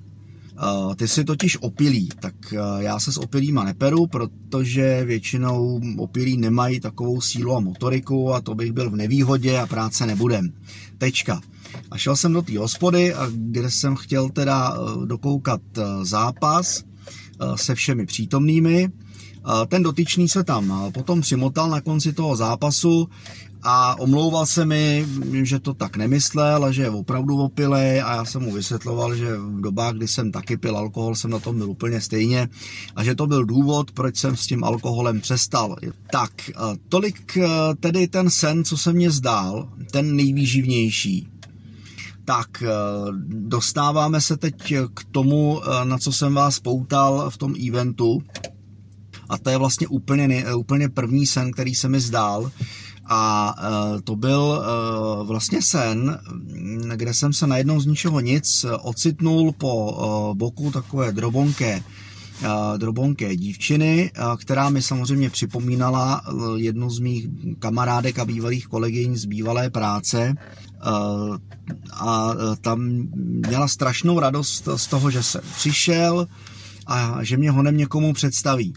ty 0.96 1.08
si 1.08 1.24
totiž 1.24 1.58
opilí, 1.62 2.10
tak 2.20 2.34
já 2.80 3.00
se 3.00 3.12
s 3.12 3.18
opilýma 3.18 3.64
neperu, 3.64 4.08
protože 4.08 5.04
většinou 5.06 5.82
opilí 5.98 6.38
nemají 6.38 6.80
takovou 6.80 7.22
sílu 7.22 7.56
a 7.56 7.60
motoriku 7.60 8.34
a 8.34 8.42
to 8.42 8.56
bych 8.56 8.72
byl 8.72 8.90
v 8.90 8.96
nevýhodě 8.96 9.60
a 9.60 9.68
práce 9.68 10.06
nebudem. 10.06 10.54
Tečka. 10.98 11.42
A 11.92 11.98
šel 11.98 12.16
jsem 12.16 12.34
do 12.34 12.42
té 12.42 12.58
hospody, 12.58 13.14
kde 13.32 13.72
jsem 13.72 13.96
chtěl 13.96 14.30
teda 14.30 14.78
dokoukat 15.06 15.62
zápas 16.04 16.84
se 17.56 17.76
všemi 17.76 18.06
přítomnými. 18.06 18.90
Ten 19.68 19.84
dotyčný 19.84 20.30
se 20.30 20.44
tam 20.44 20.92
potom 20.94 21.22
přimotal 21.22 21.70
na 21.70 21.82
konci 21.82 22.14
toho 22.14 22.36
zápasu 22.36 23.10
a 23.66 24.00
omlouval 24.00 24.46
se 24.46 24.66
mi, 24.66 25.06
že 25.44 25.60
to 25.60 25.74
tak 25.74 25.98
nemyslel 25.98 26.66
a 26.66 26.72
že 26.72 26.82
je 26.82 26.90
opravdu 26.90 27.38
opilý 27.38 28.02
a 28.02 28.16
já 28.16 28.26
jsem 28.26 28.42
mu 28.42 28.54
vysvětloval, 28.54 29.16
že 29.16 29.38
v 29.38 29.62
dobách, 29.62 29.94
kdy 29.94 30.08
jsem 30.08 30.32
taky 30.32 30.58
pil 30.58 30.78
alkohol, 30.78 31.16
jsem 31.16 31.32
na 31.32 31.40
tom 31.40 31.58
byl 31.58 31.70
úplně 31.70 32.02
stejně 32.02 32.50
a 32.96 33.04
že 33.04 33.16
to 33.16 33.28
byl 33.28 33.46
důvod, 33.46 33.92
proč 33.92 34.18
jsem 34.18 34.36
s 34.36 34.48
tím 34.48 34.64
alkoholem 34.64 35.22
přestal. 35.22 35.76
Tak, 36.12 36.32
tolik 36.90 37.38
e, 37.38 37.48
tedy 37.80 38.08
ten 38.08 38.30
sen, 38.30 38.64
co 38.64 38.78
se 38.78 38.94
mně 38.94 39.12
zdál, 39.12 39.70
ten 39.92 40.16
nejvýživnější. 40.16 41.28
Tak, 42.26 42.64
e, 42.64 42.68
dostáváme 43.28 44.22
se 44.22 44.38
teď 44.38 44.74
k 44.94 45.04
tomu, 45.12 45.62
e, 45.64 45.86
na 45.86 45.98
co 45.98 46.12
jsem 46.12 46.34
vás 46.34 46.60
poutal 46.60 47.30
v 47.30 47.38
tom 47.38 47.54
eventu. 47.68 48.22
A 49.30 49.38
to 49.38 49.50
je 49.50 49.58
vlastně 49.58 49.88
úplně, 49.88 50.56
úplně 50.56 50.90
první 50.90 51.26
sen, 51.26 51.52
který 51.52 51.76
se 51.76 51.90
mi 51.90 52.00
zdál. 52.00 52.52
A 53.06 53.56
e, 53.58 54.02
to 54.02 54.16
byl 54.16 54.64
e, 54.64 55.24
vlastně 55.24 55.62
sen, 55.62 56.20
kde 56.96 57.14
jsem 57.14 57.34
se 57.34 57.48
najednou 57.48 57.80
z 57.80 57.86
ničeho 57.86 58.20
nic 58.20 58.66
ocitnul 58.82 59.52
po 59.52 60.34
boku 60.38 60.72
takové 60.72 61.12
drobonké 61.12 61.84
drobonké 62.78 63.36
dívčiny, 63.36 64.12
která 64.38 64.70
mi 64.70 64.82
samozřejmě 64.82 65.30
připomínala 65.30 66.22
jednu 66.56 66.90
z 66.90 67.00
mých 67.00 67.28
kamarádek 67.60 68.20
a 68.20 68.26
bývalých 68.26 68.68
kolegyň 68.68 69.16
z 69.16 69.26
bývalé 69.26 69.70
práce 69.70 70.36
a 71.94 72.30
tam 72.62 73.08
měla 73.48 73.68
strašnou 73.68 74.20
radost 74.20 74.68
z 74.76 74.88
toho, 74.88 75.12
že 75.12 75.24
jsem 75.24 75.42
přišel 75.56 76.28
a 76.88 77.24
že 77.24 77.38
mě 77.38 77.52
honem 77.52 77.78
někomu 77.78 78.14
představí 78.14 78.74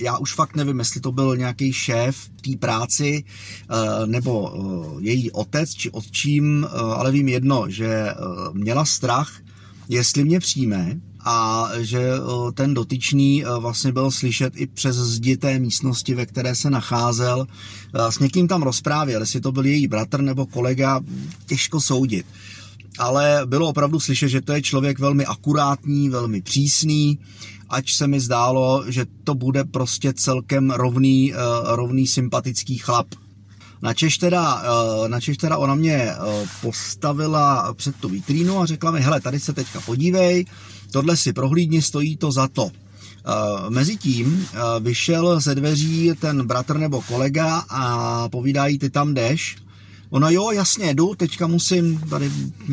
já 0.00 0.18
už 0.18 0.34
fakt 0.34 0.56
nevím, 0.56 0.78
jestli 0.78 1.00
to 1.00 1.12
byl 1.12 1.36
nějaký 1.36 1.72
šéf 1.72 2.16
té 2.28 2.56
práci, 2.58 3.24
eh, 3.24 4.06
nebo 4.06 4.52
eh, 4.54 5.02
její 5.02 5.30
otec, 5.30 5.70
či 5.70 5.90
otčím, 5.90 6.66
eh, 6.66 6.78
ale 6.78 7.12
vím 7.12 7.28
jedno, 7.28 7.64
že 7.70 8.14
měla 8.52 8.84
strach, 8.84 9.32
jestli 9.88 10.24
mě 10.24 10.40
přijme, 10.40 11.00
a 11.24 11.68
že 11.78 12.10
ten 12.54 12.74
dotyčný 12.74 13.44
vlastně 13.58 13.92
byl 13.92 14.10
slyšet 14.10 14.52
i 14.56 14.66
přes 14.66 14.96
zdi 14.96 15.36
té 15.36 15.58
místnosti, 15.58 16.14
ve 16.14 16.26
které 16.26 16.54
se 16.54 16.70
nacházel. 16.70 17.46
S 18.10 18.18
někým 18.18 18.48
tam 18.48 18.62
rozprávěl, 18.62 19.20
jestli 19.20 19.40
to 19.40 19.52
byl 19.52 19.66
její 19.66 19.88
bratr 19.88 20.20
nebo 20.20 20.46
kolega, 20.46 21.00
těžko 21.46 21.80
soudit. 21.80 22.26
Ale 22.98 23.42
bylo 23.46 23.68
opravdu 23.68 24.00
slyšet, 24.00 24.28
že 24.28 24.40
to 24.40 24.52
je 24.52 24.62
člověk 24.62 24.98
velmi 24.98 25.26
akurátní, 25.26 26.08
velmi 26.08 26.42
přísný, 26.42 27.18
ať 27.70 27.92
se 27.92 28.06
mi 28.06 28.20
zdálo, 28.20 28.84
že 28.88 29.06
to 29.24 29.34
bude 29.34 29.64
prostě 29.64 30.12
celkem 30.12 30.70
rovný, 30.70 31.32
uh, 31.32 31.38
rovný 31.76 32.06
sympatický 32.06 32.78
chlap. 32.78 33.06
Načež 33.82 34.18
teda, 34.18 34.54
uh, 34.54 35.08
načež 35.08 35.36
teda 35.36 35.56
ona 35.56 35.74
mě 35.74 36.10
uh, 36.12 36.48
postavila 36.62 37.74
před 37.74 37.96
tu 37.96 38.08
vitrínu 38.08 38.60
a 38.60 38.66
řekla 38.66 38.90
mi, 38.90 39.00
hele, 39.00 39.20
tady 39.20 39.40
se 39.40 39.52
teďka 39.52 39.80
podívej, 39.80 40.44
tohle 40.92 41.16
si 41.16 41.32
prohlídni, 41.32 41.82
stojí 41.82 42.16
to 42.16 42.32
za 42.32 42.48
to. 42.48 42.70
Mezitím 43.68 44.46
vyšel 44.80 45.40
ze 45.40 45.54
dveří 45.54 46.12
ten 46.20 46.46
bratr 46.46 46.78
nebo 46.78 47.02
kolega 47.02 47.64
a 47.68 48.28
povídá 48.28 48.66
jí, 48.66 48.78
ty 48.78 48.90
tam 48.90 49.14
jdeš. 49.14 49.56
Ona, 50.10 50.30
jo, 50.30 50.50
jasně, 50.50 50.94
jdu, 50.94 51.14
teďka 51.14 51.46
musím 51.46 52.00
tady 52.00 52.30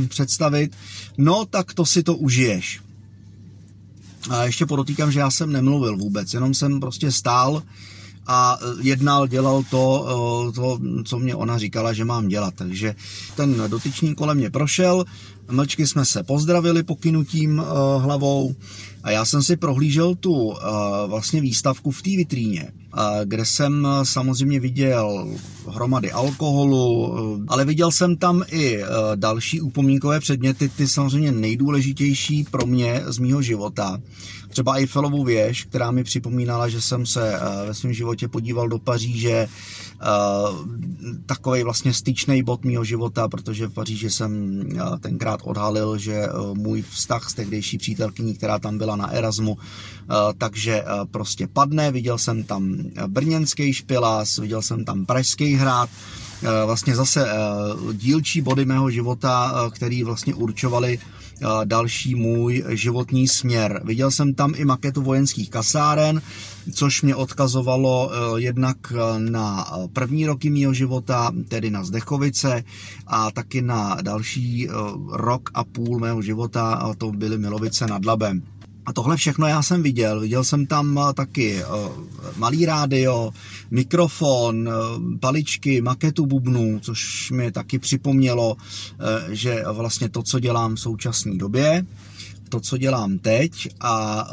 představit. 0.08 0.76
No, 1.18 1.46
tak 1.46 1.74
to 1.74 1.86
si 1.86 2.04
to 2.04 2.16
užiješ. 2.16 2.82
A 4.30 4.44
ještě 4.44 4.66
podotýkám, 4.66 5.12
že 5.12 5.20
já 5.20 5.32
jsem 5.32 5.52
nemluvil 5.52 5.98
vůbec, 5.98 6.34
jenom 6.34 6.54
jsem 6.54 6.80
prostě 6.80 7.12
stál 7.12 7.64
a 8.28 8.60
jednal, 8.82 9.28
dělal 9.28 9.64
to, 9.70 10.06
eh, 10.10 10.52
to, 10.52 10.80
co 11.04 11.20
mě 11.20 11.36
ona 11.36 11.58
říkala, 11.58 11.94
že 11.94 12.06
mám 12.06 12.28
dělat. 12.28 12.54
Takže 12.58 12.96
ten 13.36 13.64
dotyčný 13.68 14.16
kolem 14.16 14.38
mě 14.38 14.50
prošel, 14.50 15.06
mlčky 15.52 15.88
jsme 15.88 16.06
se 16.06 16.24
pozdravili 16.24 16.84
pokynutím 16.84 17.60
uh, 17.60 18.04
hlavou 18.04 18.56
a 19.04 19.12
já 19.12 19.26
jsem 19.26 19.44
si 19.44 19.58
prohlížel 19.58 20.16
tu 20.16 20.34
uh, 20.34 20.56
vlastně 21.08 21.42
výstavku 21.42 21.92
v 21.92 22.02
té 22.02 22.10
vitríně, 22.10 22.72
uh, 22.94 23.02
kde 23.26 23.46
jsem 23.46 23.88
samozřejmě 24.04 24.60
viděl 24.60 25.28
hromady 25.68 26.12
alkoholu, 26.12 27.08
uh, 27.08 27.44
ale 27.48 27.66
viděl 27.66 27.92
jsem 27.92 28.18
tam 28.18 28.44
i 28.52 28.78
uh, 28.78 28.88
další 29.16 29.62
upomínkové 29.62 30.20
předměty, 30.20 30.70
ty 30.70 30.88
samozřejmě 30.88 31.32
nejdůležitější 31.32 32.44
pro 32.52 32.68
mě 32.68 33.04
z 33.06 33.20
mýho 33.20 33.42
života. 33.42 33.98
Třeba 34.50 34.74
Eiffelovu 34.74 35.24
věž, 35.24 35.64
která 35.64 35.92
mi 35.92 36.04
připomínala, 36.04 36.70
že 36.70 36.82
jsem 36.82 37.06
se 37.06 37.34
uh, 37.34 37.68
ve 37.68 37.74
svém 37.74 37.94
životě 37.94 38.28
podíval 38.28 38.70
do 38.70 38.80
Paříže, 38.80 39.48
uh, 39.48 40.56
takový 41.26 41.64
vlastně 41.64 41.94
styčný 41.94 42.44
bod 42.44 42.66
mýho 42.66 42.84
života, 42.84 43.28
protože 43.28 43.68
v 43.68 43.74
Paříži 43.74 44.10
jsem 44.10 44.62
uh, 44.74 44.98
tenkrát 45.00 45.37
odhalil, 45.44 45.98
že 45.98 46.28
uh, 46.28 46.58
můj 46.58 46.82
vztah 46.82 47.30
s 47.30 47.34
tehdejší 47.34 47.78
přítelkyní, 47.78 48.36
která 48.36 48.60
tam 48.60 48.78
byla 48.78 48.96
na 48.96 49.12
Erasmu, 49.12 49.52
uh, 49.52 49.60
takže 50.38 50.84
uh, 50.84 51.06
prostě 51.06 51.48
padne. 51.48 51.92
Viděl 51.92 52.18
jsem 52.18 52.44
tam 52.44 52.78
brněnský 53.08 53.74
špilás, 53.74 54.38
viděl 54.38 54.62
jsem 54.62 54.86
tam 54.86 55.06
pražský 55.06 55.56
hrad, 55.56 55.90
vlastně 56.66 56.96
zase 56.96 57.28
dílčí 57.94 58.42
body 58.42 58.66
mého 58.66 58.90
života, 58.90 59.54
který 59.74 60.04
vlastně 60.04 60.34
určovali 60.34 61.00
další 61.66 62.16
můj 62.16 62.64
životní 62.70 63.28
směr. 63.28 63.82
Viděl 63.86 64.12
jsem 64.12 64.34
tam 64.34 64.54
i 64.56 64.66
maketu 64.66 65.02
vojenských 65.02 65.50
kasáren, 65.50 66.22
což 66.74 67.02
mě 67.02 67.16
odkazovalo 67.16 68.12
eh, 68.12 68.42
jednak 68.42 68.78
eh, 68.92 69.20
na 69.20 69.68
první 69.94 70.26
roky 70.26 70.50
mého 70.50 70.74
života, 70.74 71.32
tedy 71.48 71.72
na 71.72 71.84
Zdechovice 71.84 72.64
a 73.08 73.32
taky 73.32 73.62
na 73.62 73.98
další 74.02 74.70
eh, 74.70 74.72
rok 75.12 75.50
a 75.54 75.64
půl 75.64 76.00
mého 76.00 76.22
života, 76.22 76.74
a 76.74 76.94
to 76.94 77.12
byly 77.12 77.38
Milovice 77.38 77.88
nad 77.88 78.06
Labem. 78.06 78.57
A 78.88 78.94
tohle 78.94 79.18
všechno 79.18 79.48
já 79.48 79.64
jsem 79.64 79.84
viděl. 79.84 80.20
Viděl 80.20 80.44
jsem 80.44 80.66
tam 80.66 81.00
taky 81.14 81.62
malý 82.36 82.66
rádio, 82.66 83.32
mikrofon, 83.72 84.70
paličky, 85.20 85.82
maketu 85.82 86.26
bubnů, 86.26 86.80
což 86.80 87.32
mi 87.32 87.52
taky 87.52 87.80
připomnělo, 87.80 88.56
že 89.30 89.64
vlastně 89.72 90.10
to, 90.10 90.24
co 90.24 90.40
dělám 90.40 90.76
v 90.76 90.80
současné 90.80 91.36
době, 91.36 91.86
to, 92.50 92.60
co 92.60 92.78
dělám 92.78 93.18
teď 93.18 93.70
a 93.80 94.28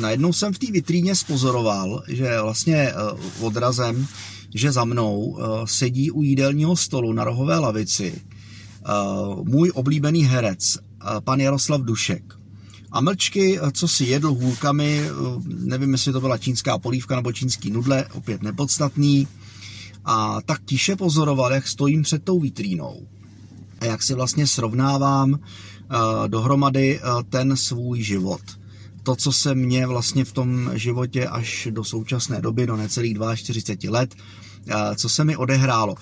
najednou 0.00 0.32
jsem 0.32 0.52
v 0.52 0.58
té 0.58 0.72
vitríně 0.72 1.16
spozoroval, 1.16 2.02
že 2.08 2.40
vlastně 2.40 2.92
odrazem, 3.40 4.06
že 4.54 4.72
za 4.72 4.84
mnou 4.84 5.38
sedí 5.64 6.10
u 6.10 6.22
jídelního 6.22 6.76
stolu 6.76 7.12
na 7.12 7.24
rohové 7.24 7.58
lavici 7.58 8.22
můj 9.42 9.72
oblíbený 9.74 10.24
herec, 10.24 10.78
pan 11.24 11.40
Jaroslav 11.40 11.80
Dušek. 11.80 12.41
A 12.92 13.00
mlčky, 13.00 13.58
co 13.72 13.88
si 13.88 14.04
jedl 14.04 14.32
hůlkami, 14.32 15.10
uh, 15.10 15.42
nevím, 15.46 15.92
jestli 15.92 16.12
to 16.12 16.20
byla 16.20 16.38
čínská 16.38 16.78
polívka 16.78 17.16
nebo 17.16 17.32
čínský 17.32 17.70
nudle, 17.70 18.06
opět 18.12 18.42
nepodstatný, 18.42 19.28
a 20.04 20.42
tak 20.42 20.60
tiše 20.64 20.96
pozoroval, 20.96 21.52
jak 21.52 21.68
stojím 21.68 22.02
před 22.02 22.24
tou 22.24 22.40
vitrínou 22.40 23.06
a 23.80 23.84
jak 23.84 24.02
si 24.02 24.14
vlastně 24.14 24.46
srovnávám 24.46 25.38
Eh, 25.92 26.28
dohromady 26.28 27.00
eh, 27.00 27.22
ten 27.28 27.56
svůj 27.56 28.02
život. 28.02 28.40
To, 29.02 29.16
co 29.16 29.32
se 29.32 29.54
mě 29.54 29.86
vlastně 29.86 30.24
v 30.24 30.32
tom 30.32 30.70
životě 30.74 31.26
až 31.26 31.68
do 31.70 31.84
současné 31.84 32.40
doby, 32.40 32.66
do 32.66 32.76
necelých 32.76 33.16
42 33.34 33.92
let, 33.92 34.14
eh, 34.68 34.96
co 34.96 35.08
se 35.08 35.24
mi 35.24 35.36
odehrálo. 35.36 35.94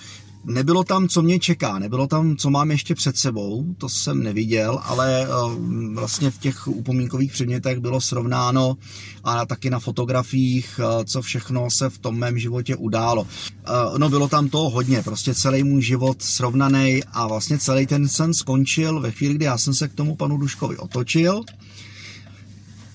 Nebylo 0.44 0.84
tam, 0.84 1.08
co 1.08 1.22
mě 1.22 1.38
čeká, 1.38 1.78
nebylo 1.78 2.06
tam, 2.06 2.36
co 2.36 2.50
mám 2.50 2.70
ještě 2.70 2.94
před 2.94 3.16
sebou, 3.16 3.74
to 3.78 3.88
jsem 3.88 4.22
neviděl, 4.22 4.80
ale 4.84 5.28
vlastně 5.94 6.30
v 6.30 6.38
těch 6.38 6.68
upomínkových 6.68 7.32
předmětech 7.32 7.78
bylo 7.78 8.00
srovnáno 8.00 8.76
a 9.24 9.46
taky 9.46 9.70
na 9.70 9.78
fotografiích, 9.78 10.80
co 11.04 11.22
všechno 11.22 11.70
se 11.70 11.90
v 11.90 11.98
tom 11.98 12.18
mém 12.18 12.38
životě 12.38 12.76
událo. 12.76 13.26
No 13.98 14.08
bylo 14.08 14.28
tam 14.28 14.48
toho 14.48 14.70
hodně, 14.70 15.02
prostě 15.02 15.34
celý 15.34 15.62
můj 15.62 15.82
život 15.82 16.22
srovnaný 16.22 17.00
a 17.12 17.26
vlastně 17.26 17.58
celý 17.58 17.86
ten 17.86 18.08
sen 18.08 18.34
skončil 18.34 19.00
ve 19.00 19.10
chvíli, 19.10 19.34
kdy 19.34 19.44
já 19.44 19.58
jsem 19.58 19.74
se 19.74 19.88
k 19.88 19.94
tomu 19.94 20.16
panu 20.16 20.36
Duškovi 20.36 20.76
otočil 20.76 21.42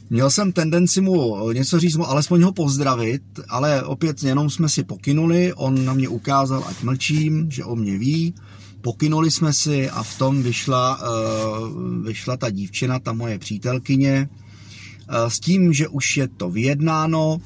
Měl 0.09 0.29
jsem 0.29 0.51
tendenci 0.51 1.01
mu 1.01 1.51
něco 1.53 1.79
říct, 1.79 1.95
mu 1.95 2.09
alespoň 2.09 2.41
ho 2.41 2.51
pozdravit, 2.51 3.23
ale 3.49 3.83
opět 3.83 4.23
jenom 4.23 4.49
jsme 4.49 4.69
si 4.69 4.83
pokynuli, 4.83 5.53
on 5.53 5.85
na 5.85 5.93
mě 5.93 6.09
ukázal, 6.09 6.63
ať 6.67 6.83
mlčím, 6.83 7.51
že 7.51 7.63
o 7.63 7.75
mě 7.75 7.97
ví, 7.97 8.33
pokynuli 8.81 9.31
jsme 9.31 9.53
si 9.53 9.89
a 9.89 10.03
v 10.03 10.17
tom 10.17 10.43
vyšla, 10.43 10.99
vyšla 12.03 12.37
ta 12.37 12.49
dívčina, 12.49 12.99
ta 12.99 13.13
moje 13.13 13.39
přítelkyně, 13.39 14.29
s 15.27 15.39
tím, 15.39 15.73
že 15.73 15.87
už 15.87 16.17
je 16.17 16.27
to 16.27 16.49
vyjednáno, 16.49 17.41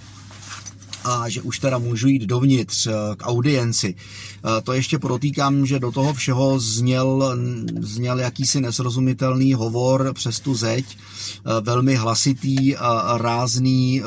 a 1.03 1.29
že 1.29 1.41
už 1.41 1.59
teda 1.59 1.77
můžu 1.77 2.07
jít 2.07 2.21
dovnitř 2.21 2.87
eh, 2.87 2.91
k 3.17 3.27
audienci. 3.27 3.95
Eh, 3.95 4.61
to 4.61 4.73
ještě 4.73 4.99
podotýkám, 4.99 5.65
že 5.65 5.79
do 5.79 5.91
toho 5.91 6.13
všeho 6.13 6.59
zněl, 6.59 7.37
zněl 7.79 8.19
jakýsi 8.19 8.61
nesrozumitelný 8.61 9.53
hovor 9.53 10.13
přes 10.13 10.39
tu 10.39 10.55
zeď, 10.55 10.85
eh, 10.97 11.61
velmi 11.61 11.95
hlasitý, 11.95 12.75
rázný 13.17 14.01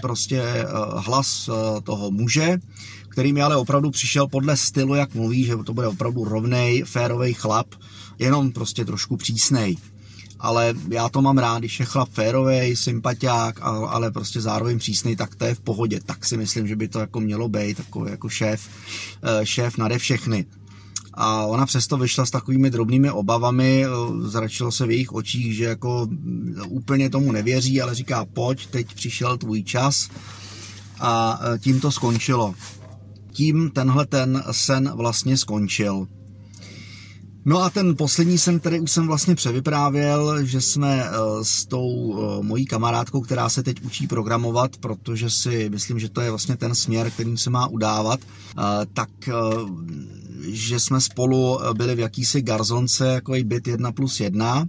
prostě 0.00 0.42
hlas 0.96 1.50
toho 1.82 2.10
muže, 2.10 2.58
který 3.08 3.32
mi 3.32 3.42
ale 3.42 3.56
opravdu 3.56 3.90
přišel 3.90 4.28
podle 4.28 4.56
stylu, 4.56 4.94
jak 4.94 5.14
mluví, 5.14 5.44
že 5.44 5.56
to 5.56 5.74
bude 5.74 5.86
opravdu 5.86 6.24
rovnej, 6.24 6.82
férový 6.82 7.34
chlap, 7.34 7.66
jenom 8.18 8.52
prostě 8.52 8.84
trošku 8.84 9.16
přísnej 9.16 9.76
ale 10.42 10.74
já 10.88 11.08
to 11.08 11.22
mám 11.22 11.38
rád, 11.38 11.58
když 11.58 11.80
je 11.80 11.86
chlap 11.86 12.08
férový, 12.08 12.76
sympatiák, 12.76 13.60
ale 13.62 14.10
prostě 14.10 14.40
zároveň 14.40 14.78
přísný, 14.78 15.16
tak 15.16 15.34
to 15.34 15.44
je 15.44 15.54
v 15.54 15.60
pohodě. 15.60 16.00
Tak 16.06 16.24
si 16.26 16.36
myslím, 16.36 16.68
že 16.68 16.76
by 16.76 16.88
to 16.88 17.00
jako 17.00 17.20
mělo 17.20 17.48
být 17.48 17.78
jako, 17.78 18.08
jako 18.08 18.28
šéf, 18.28 18.68
eh, 19.22 19.46
šéf 19.46 19.78
nade 19.78 19.98
všechny. 19.98 20.44
A 21.14 21.46
ona 21.46 21.66
přesto 21.66 21.96
vyšla 21.96 22.26
s 22.26 22.30
takovými 22.30 22.70
drobnými 22.70 23.10
obavami, 23.10 23.84
eh, 23.84 23.88
zračilo 24.28 24.72
se 24.72 24.86
v 24.86 24.90
jejich 24.90 25.12
očích, 25.12 25.56
že 25.56 25.64
jako 25.64 26.08
úplně 26.68 27.10
tomu 27.10 27.32
nevěří, 27.32 27.82
ale 27.82 27.94
říká, 27.94 28.24
pojď, 28.24 28.66
teď 28.66 28.94
přišel 28.94 29.38
tvůj 29.38 29.62
čas 29.62 30.08
a 31.00 31.40
eh, 31.42 31.58
tím 31.58 31.80
to 31.80 31.92
skončilo. 31.92 32.54
Tím 33.32 33.70
tenhle 33.70 34.06
ten 34.06 34.42
sen 34.50 34.92
vlastně 34.94 35.36
skončil. 35.36 36.06
No 37.44 37.62
a 37.62 37.70
ten 37.70 37.96
poslední 37.96 38.38
sen, 38.38 38.60
který 38.60 38.80
už 38.80 38.90
jsem 38.90 39.06
vlastně 39.06 39.34
převyprávěl, 39.34 40.44
že 40.44 40.60
jsme 40.60 41.04
eh, 41.04 41.10
s 41.42 41.66
tou 41.66 42.14
eh, 42.14 42.42
mojí 42.42 42.66
kamarádkou, 42.66 43.20
která 43.20 43.48
se 43.48 43.62
teď 43.62 43.82
učí 43.82 44.06
programovat, 44.06 44.76
protože 44.76 45.30
si 45.30 45.68
myslím, 45.70 45.98
že 45.98 46.08
to 46.08 46.20
je 46.20 46.30
vlastně 46.30 46.56
ten 46.56 46.74
směr, 46.74 47.10
kterým 47.10 47.36
se 47.36 47.50
má 47.50 47.66
udávat, 47.66 48.20
eh, 48.20 48.62
tak 48.92 49.08
že 50.44 50.80
jsme 50.80 51.00
spolu 51.00 51.58
byli 51.72 51.94
v 51.94 51.98
jakýsi 51.98 52.42
garzonce, 52.42 53.06
jako 53.06 53.32
byt 53.44 53.68
1 53.68 53.92
plus 53.92 54.20
1, 54.20 54.68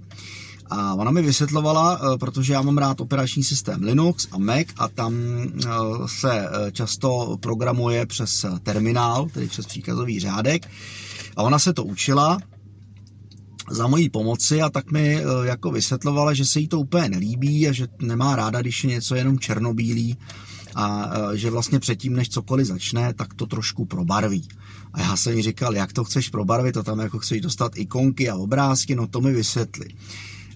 a 0.70 0.94
ona 0.94 1.12
mi 1.12 1.22
vysvětlovala, 1.22 2.00
protože 2.20 2.53
já 2.53 2.62
mám 2.62 2.77
rád 2.77 3.01
operační 3.01 3.44
systém 3.44 3.84
Linux 3.84 4.27
a 4.32 4.38
Mac 4.38 4.68
a 4.77 4.88
tam 4.88 5.13
se 6.06 6.50
často 6.72 7.38
programuje 7.39 8.06
přes 8.06 8.46
terminál, 8.63 9.27
tedy 9.34 9.48
přes 9.48 9.65
příkazový 9.65 10.20
řádek. 10.20 10.70
A 11.36 11.44
ona 11.44 11.60
se 11.60 11.74
to 11.74 11.84
učila 11.84 12.38
za 13.74 13.88
mojí 13.88 14.10
pomoci 14.10 14.62
a 14.62 14.70
tak 14.70 14.92
mi 14.92 15.18
e, 15.18 15.24
jako 15.44 15.72
vysvětlovala, 15.72 16.34
že 16.34 16.46
se 16.46 16.60
jí 16.60 16.68
to 16.68 16.80
úplně 16.80 17.10
nelíbí 17.10 17.68
a 17.68 17.72
že 17.72 17.88
nemá 18.01 18.36
ráda, 18.36 18.62
když 18.62 18.84
je 18.84 18.89
něco 18.89 19.15
jenom 19.15 19.39
černobílý 19.39 20.18
a 20.75 21.12
e, 21.34 21.38
že 21.38 21.50
vlastně 21.50 21.80
předtím, 21.80 22.15
než 22.15 22.30
cokoliv 22.30 22.68
začne, 22.68 23.13
tak 23.13 23.34
to 23.34 23.46
trošku 23.46 23.86
probarví. 23.86 24.48
A 24.94 25.01
já 25.01 25.18
jsem 25.18 25.38
jí 25.38 25.44
říkal, 25.44 25.75
jak 25.75 25.94
to 25.94 26.03
chceš 26.03 26.30
probarvit, 26.30 26.74
to 26.74 26.84
tam 26.84 27.00
jako 27.00 27.20
chceš 27.20 27.42
dostat 27.42 27.77
ikonky 27.77 28.30
a 28.30 28.36
obrázky, 28.36 28.96
no 28.96 29.08
to 29.08 29.22
mi 29.22 29.34
vysvětli. 29.34 29.86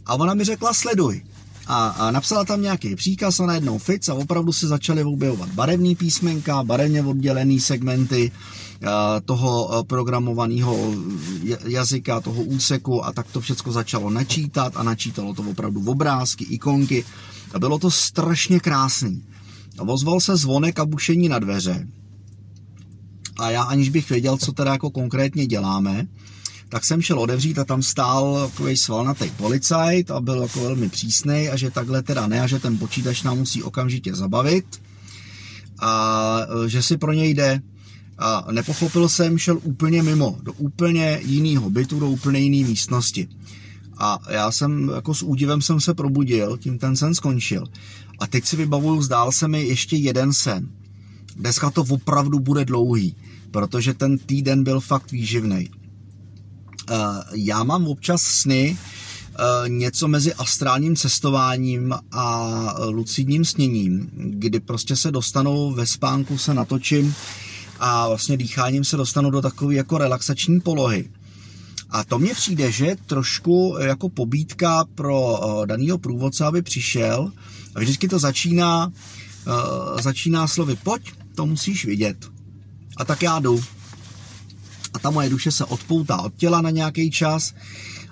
A 0.06 0.16
ona 0.16 0.34
mi 0.34 0.44
řekla, 0.44 0.74
sleduj. 0.74 1.24
A, 1.68 1.88
a 1.88 2.12
napsala 2.12 2.46
tam 2.46 2.62
nějaký 2.62 2.96
příkaz 2.96 3.40
a 3.40 3.46
najednou 3.46 3.78
fic 3.78 4.10
a 4.10 4.14
opravdu 4.14 4.54
se 4.54 4.68
začaly 4.68 5.04
objevovat 5.04 5.50
barevný 5.50 5.96
písmenka, 5.96 6.64
barevně 6.64 7.04
oddělený 7.04 7.60
segmenty, 7.60 8.32
toho 9.26 9.80
eh, 9.80 9.84
programovaného 9.84 10.94
jazyka, 11.66 12.22
toho 12.22 12.44
úseku 12.44 13.06
a 13.06 13.12
tak 13.12 13.28
to 13.32 13.42
všechno 13.42 13.72
začalo 13.72 14.10
načítat 14.10 14.78
a 14.78 14.84
načítalo 14.84 15.34
to 15.34 15.42
opravdu 15.42 15.82
obrázky, 15.86 16.46
ikonky. 16.46 17.06
A 17.54 17.60
bylo 17.60 17.80
to 17.80 17.92
strašně 17.92 18.60
krásný. 18.60 19.24
A 19.78 19.82
ozval 19.82 20.20
se 20.20 20.38
zvonek 20.38 20.80
a 20.80 20.86
bušení 20.86 21.30
na 21.30 21.40
dveře. 21.40 21.88
A 23.40 23.52
já 23.52 23.64
aniž 23.64 23.90
bych 23.90 24.10
věděl, 24.10 24.38
co 24.38 24.52
teda 24.52 24.72
jako 24.72 24.90
konkrétně 24.90 25.48
děláme, 25.48 26.08
tak 26.70 26.86
jsem 26.86 27.02
šel 27.02 27.20
odevřít 27.20 27.60
a 27.60 27.66
tam 27.66 27.84
stál 27.84 28.50
takový 28.50 28.78
svalnatý 28.78 29.30
policajt 29.38 30.12
a 30.12 30.22
byl 30.22 30.42
jako 30.42 30.62
velmi 30.62 30.90
přísný 30.90 31.50
a 31.50 31.58
že 31.58 31.72
takhle 31.72 32.04
teda 32.04 32.28
ne 32.28 32.42
a 32.42 32.48
že 32.48 32.60
ten 32.60 32.78
počítač 32.78 33.24
nám 33.24 33.38
musí 33.38 33.64
okamžitě 33.64 34.16
zabavit 34.16 34.66
a 35.80 36.40
eh, 36.66 36.70
že 36.70 36.84
si 36.84 36.98
pro 36.98 37.14
něj 37.14 37.34
jde 37.34 37.62
a 38.18 38.48
nepochopil 38.52 39.10
jsem, 39.10 39.38
šel 39.38 39.60
úplně 39.64 40.04
mimo, 40.04 40.38
do 40.44 40.54
úplně 40.54 41.22
jiného 41.26 41.70
bytu, 41.70 42.00
do 42.00 42.10
úplně 42.10 42.40
jiné 42.40 42.68
místnosti. 42.70 43.28
A 43.98 44.20
já 44.30 44.52
jsem 44.52 44.92
jako 44.96 45.14
s 45.14 45.24
údivem 45.24 45.62
jsem 45.62 45.82
se 45.82 45.94
probudil, 45.94 46.58
tím 46.58 46.80
ten 46.80 46.96
sen 46.96 47.16
skončil. 47.16 47.64
A 48.20 48.28
teď 48.28 48.46
si 48.46 48.56
vybavuju, 48.56 49.02
zdál 49.02 49.32
se 49.32 49.48
mi 49.48 49.64
ještě 49.64 49.96
jeden 49.96 50.34
sen. 50.34 50.70
Dneska 51.36 51.70
to 51.72 51.86
opravdu 51.90 52.40
bude 52.40 52.66
dlouhý, 52.66 53.16
protože 53.52 53.94
ten 53.94 54.18
týden 54.18 54.64
byl 54.64 54.80
fakt 54.80 55.12
výživný. 55.12 55.70
Já 57.34 57.64
mám 57.64 57.88
občas 57.88 58.22
sny, 58.22 58.78
něco 59.68 60.08
mezi 60.08 60.34
astrálním 60.34 60.96
cestováním 60.96 61.94
a 62.12 62.76
lucidním 62.86 63.46
sněním, 63.46 64.10
kdy 64.14 64.60
prostě 64.60 64.96
se 64.96 65.12
dostanou 65.12 65.74
ve 65.74 65.86
spánku, 65.86 66.38
se 66.38 66.54
natočím 66.54 67.16
a 67.80 68.08
vlastně 68.08 68.38
dýcháním 68.38 68.84
se 68.84 68.98
dostanu 68.98 69.30
do 69.30 69.42
takové 69.42 69.74
jako 69.74 69.98
relaxační 69.98 70.60
polohy. 70.60 71.10
A 71.90 72.04
to 72.04 72.20
mně 72.20 72.34
přijde, 72.34 72.72
že 72.72 72.96
trošku 73.06 73.78
jako 73.80 74.10
pobídka 74.10 74.86
pro 74.96 75.40
eh, 75.64 75.68
daného 75.68 75.98
průvodce, 75.98 76.46
aby 76.46 76.62
přišel. 76.62 77.32
A 77.76 77.80
vždycky 77.80 78.08
to 78.08 78.20
začíná, 78.20 78.88
uh, 78.88 80.02
začíná 80.02 80.48
slovy, 80.48 80.78
pojď, 80.84 81.14
to 81.36 81.46
musíš 81.46 81.86
vidět. 81.86 82.18
A 82.98 83.06
tak 83.06 83.22
já 83.22 83.40
jdu. 83.40 83.64
A 84.94 85.00
ta 85.00 85.10
moje 85.10 85.30
duše 85.30 85.52
se 85.52 85.66
odpoutá 85.66 86.22
od 86.22 86.34
těla 86.36 86.62
na 86.62 86.70
nějaký 86.70 87.12
čas. 87.12 87.54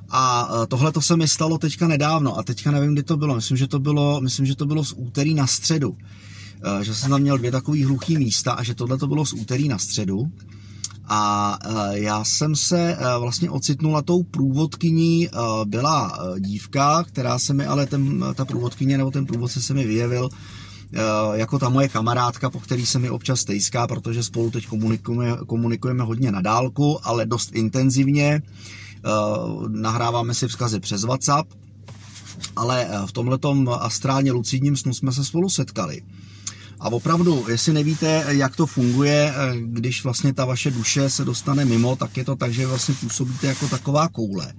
A 0.10 0.50
eh, 0.50 0.68
tohle 0.68 0.92
to 0.92 1.02
se 1.02 1.18
mi 1.18 1.28
stalo 1.28 1.58
teďka 1.58 1.88
nedávno. 1.88 2.38
A 2.38 2.44
teďka 2.44 2.72
nevím, 2.72 2.94
kdy 2.94 3.04
to 3.04 3.18
bylo. 3.18 3.36
Myslím, 3.36 3.58
že 3.58 3.68
to 3.68 3.80
bylo, 3.80 4.22
myslím, 4.22 4.46
že 4.46 4.56
to 4.56 4.66
bylo 4.66 4.86
z 4.86 4.94
úterý 4.98 5.34
na 5.34 5.48
středu. 5.48 5.98
Eh, 6.66 6.84
že 6.84 6.96
jsem 6.96 7.10
tam 7.10 7.22
měl 7.22 7.38
dvě 7.38 7.52
takové 7.52 7.86
hluché 7.86 8.20
místa 8.20 8.52
a 8.52 8.64
že 8.64 8.76
tohle 8.76 8.98
to 8.98 9.08
bylo 9.08 9.26
z 9.26 9.34
úterý 9.34 9.68
na 9.68 9.78
středu. 9.78 10.32
A 11.08 11.58
eh, 11.64 12.00
já 12.00 12.24
jsem 12.24 12.56
se 12.56 12.98
eh, 13.00 13.20
vlastně 13.20 13.50
ocitnul 13.50 14.02
tou 14.02 14.24
průvodkyní, 14.24 15.30
byla 15.66 16.20
dívka, 16.40 17.04
která 17.04 17.40
se 17.40 17.54
mi 17.54 17.66
ale 17.66 17.86
ten, 17.86 18.26
ta 18.36 18.46
průvodkyně 18.46 18.98
nebo 18.98 19.12
ten 19.12 19.26
průvodce 19.26 19.62
se 19.62 19.74
mi 19.74 19.88
vyjevil 19.88 20.30
jako 21.34 21.60
ta 21.60 21.70
moje 21.70 21.90
kamarádka, 21.90 22.50
po 22.50 22.60
který 22.60 22.86
se 22.86 23.00
mi 23.00 23.10
občas 23.10 23.40
stejská, 23.40 23.88
protože 23.88 24.24
spolu 24.24 24.52
teď 24.52 24.68
komunikujeme, 24.68 25.38
komunikujeme 25.48 26.04
hodně 26.04 26.32
na 26.32 26.42
dálku, 26.42 27.08
ale 27.08 27.26
dost 27.26 27.56
intenzivně. 27.56 28.42
Nahráváme 29.68 30.34
si 30.34 30.48
vzkazy 30.48 30.80
přes 30.80 31.04
WhatsApp, 31.04 31.54
ale 32.56 32.90
v 33.06 33.12
tomhletom 33.12 33.70
astrálně 33.80 34.32
lucidním 34.32 34.76
snu 34.76 34.94
jsme 34.94 35.12
se 35.12 35.26
spolu 35.26 35.50
setkali. 35.50 36.02
A 36.80 36.90
opravdu, 36.90 37.46
jestli 37.50 37.74
nevíte, 37.74 38.26
jak 38.28 38.56
to 38.56 38.66
funguje, 38.66 39.34
eh, 39.36 39.56
když 39.62 40.04
vlastně 40.04 40.34
ta 40.34 40.46
vaše 40.46 40.72
duše 40.72 41.10
se 41.10 41.26
dostane 41.26 41.66
mimo, 41.66 41.96
tak 41.96 42.18
je 42.18 42.26
to 42.26 42.36
tak, 42.36 42.54
že 42.54 42.68
vlastně 42.68 42.96
působíte 42.96 43.48
jako 43.48 43.68
taková 43.68 44.08
koule. 44.08 44.54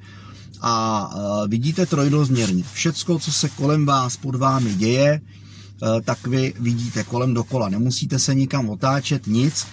A 0.60 1.08
eh, 1.14 1.48
vidíte 1.48 1.86
trojdozměrně. 1.86 2.64
Všecko, 2.72 3.18
co 3.18 3.32
se 3.32 3.48
kolem 3.48 3.86
vás, 3.86 4.16
pod 4.16 4.34
vámi 4.34 4.74
děje, 4.74 5.20
eh, 5.20 6.00
tak 6.00 6.26
vy 6.26 6.54
vidíte 6.60 7.04
kolem 7.04 7.34
dokola. 7.34 7.68
Nemusíte 7.68 8.18
se 8.18 8.34
nikam 8.34 8.70
otáčet, 8.70 9.26
nic. 9.26 9.66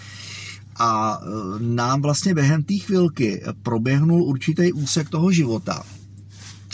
A 0.79 1.21
nám 1.59 2.01
vlastně 2.01 2.33
během 2.33 2.63
té 2.63 2.73
chvilky 2.73 3.43
proběhnul 3.63 4.23
určitý 4.23 4.73
úsek 4.73 5.09
toho 5.09 5.31
života, 5.31 5.83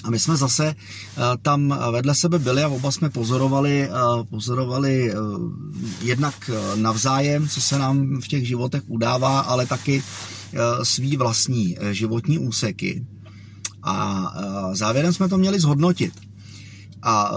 a 0.03 0.09
my 0.09 0.19
jsme 0.19 0.37
zase 0.37 0.67
eh, 0.67 1.21
tam 1.41 1.79
vedle 1.91 2.15
sebe 2.15 2.39
byli 2.39 2.63
a 2.63 2.67
oba 2.67 2.91
jsme 2.91 3.09
pozorovali, 3.09 3.83
eh, 3.83 3.89
pozorovali 4.29 5.11
eh, 5.11 5.15
jednak 6.01 6.51
navzájem, 6.75 7.47
co 7.47 7.61
se 7.61 7.79
nám 7.79 8.21
v 8.21 8.27
těch 8.27 8.47
životech 8.47 8.83
udává, 8.87 9.39
ale 9.39 9.65
taky 9.65 10.03
svý 10.83 11.17
vlastní 11.17 11.77
životní 11.91 12.39
úseky. 12.39 13.05
A 13.83 14.27
závěrem 14.73 15.13
jsme 15.13 15.29
to 15.29 15.37
měli 15.37 15.59
zhodnotit. 15.59 16.13
A 17.01 17.31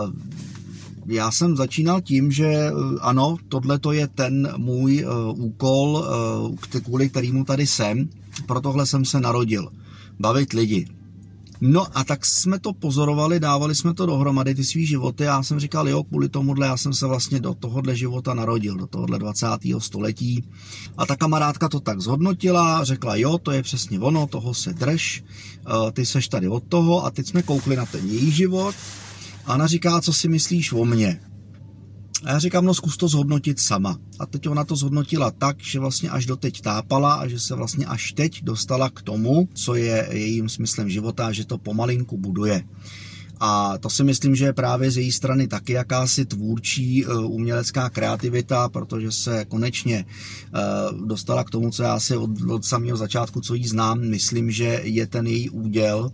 já 1.06 1.30
jsem 1.30 1.56
začínal 1.56 2.00
tím, 2.00 2.32
že 2.32 2.70
ano, 3.00 3.36
tohle 3.48 3.78
to 3.78 3.92
je 3.92 4.06
ten 4.06 4.54
můj 4.56 5.06
úkol, 5.34 6.06
kvůli 6.84 7.08
kterému 7.08 7.44
tady 7.44 7.66
jsem, 7.66 8.08
pro 8.46 8.60
tohle 8.60 8.86
jsem 8.86 9.04
se 9.04 9.20
narodil. 9.20 9.68
Bavit 10.18 10.52
lidi 10.52 10.86
No 11.64 11.86
a 11.98 12.04
tak 12.04 12.26
jsme 12.26 12.58
to 12.58 12.72
pozorovali, 12.72 13.40
dávali 13.40 13.74
jsme 13.74 13.94
to 13.94 14.06
dohromady, 14.06 14.54
ty 14.54 14.64
svý 14.64 14.86
životy. 14.86 15.24
Já 15.24 15.42
jsem 15.42 15.60
říkal, 15.60 15.88
jo, 15.88 16.02
kvůli 16.02 16.28
tomuhle 16.28 16.66
já 16.66 16.76
jsem 16.76 16.92
se 16.92 17.06
vlastně 17.06 17.40
do 17.40 17.54
tohohle 17.54 17.96
života 17.96 18.34
narodil, 18.34 18.76
do 18.76 18.86
tohohle 18.86 19.18
20. 19.18 19.46
století. 19.78 20.44
A 20.96 21.06
ta 21.06 21.16
kamarádka 21.16 21.68
to 21.68 21.80
tak 21.80 22.00
zhodnotila, 22.00 22.84
řekla, 22.84 23.16
jo, 23.16 23.38
to 23.38 23.52
je 23.52 23.62
přesně 23.62 24.00
ono, 24.00 24.26
toho 24.26 24.54
se 24.54 24.72
drž, 24.72 25.24
eh, 25.58 25.92
ty 25.92 26.06
seš 26.06 26.28
tady 26.28 26.48
od 26.48 26.62
toho 26.62 27.04
a 27.04 27.10
teď 27.10 27.26
jsme 27.26 27.42
koukli 27.42 27.76
na 27.76 27.86
ten 27.86 28.10
její 28.10 28.30
život. 28.30 28.74
A 29.46 29.54
ona 29.54 29.66
říká, 29.66 30.00
co 30.00 30.12
si 30.12 30.28
myslíš 30.28 30.72
o 30.72 30.84
mně? 30.84 31.20
A 32.24 32.30
já 32.30 32.38
říkám, 32.38 32.64
no 32.64 32.74
zkus 32.74 32.96
to 32.96 33.08
zhodnotit 33.08 33.60
sama. 33.60 33.98
A 34.18 34.26
teď 34.26 34.48
ona 34.48 34.64
to 34.64 34.76
zhodnotila 34.76 35.30
tak, 35.30 35.56
že 35.60 35.78
vlastně 35.78 36.10
až 36.10 36.26
doteď 36.26 36.60
tápala 36.60 37.14
a 37.14 37.28
že 37.28 37.40
se 37.40 37.54
vlastně 37.54 37.86
až 37.86 38.12
teď 38.12 38.44
dostala 38.44 38.90
k 38.90 39.02
tomu, 39.02 39.48
co 39.54 39.74
je 39.74 40.08
jejím 40.10 40.48
smyslem 40.48 40.90
života, 40.90 41.32
že 41.32 41.46
to 41.46 41.58
pomalinku 41.58 42.16
buduje. 42.18 42.64
A 43.44 43.78
to 43.78 43.90
si 43.90 44.04
myslím, 44.04 44.34
že 44.34 44.44
je 44.44 44.52
právě 44.52 44.90
z 44.90 44.96
její 44.96 45.12
strany 45.12 45.48
taky 45.48 45.72
jakási 45.72 46.24
tvůrčí 46.24 47.04
eh, 47.04 47.14
umělecká 47.14 47.90
kreativita, 47.90 48.68
protože 48.68 49.12
se 49.12 49.44
konečně 49.44 50.04
eh, 50.06 50.58
dostala 51.06 51.44
k 51.44 51.50
tomu, 51.50 51.70
co 51.70 51.82
já 51.82 52.00
si 52.00 52.16
od, 52.16 52.30
od 52.50 52.64
samého 52.64 52.96
začátku, 52.96 53.40
co 53.40 53.54
jí 53.54 53.68
znám, 53.68 54.00
myslím, 54.00 54.50
že 54.50 54.80
je 54.82 55.06
ten 55.06 55.26
její 55.26 55.50
úděl 55.50 56.10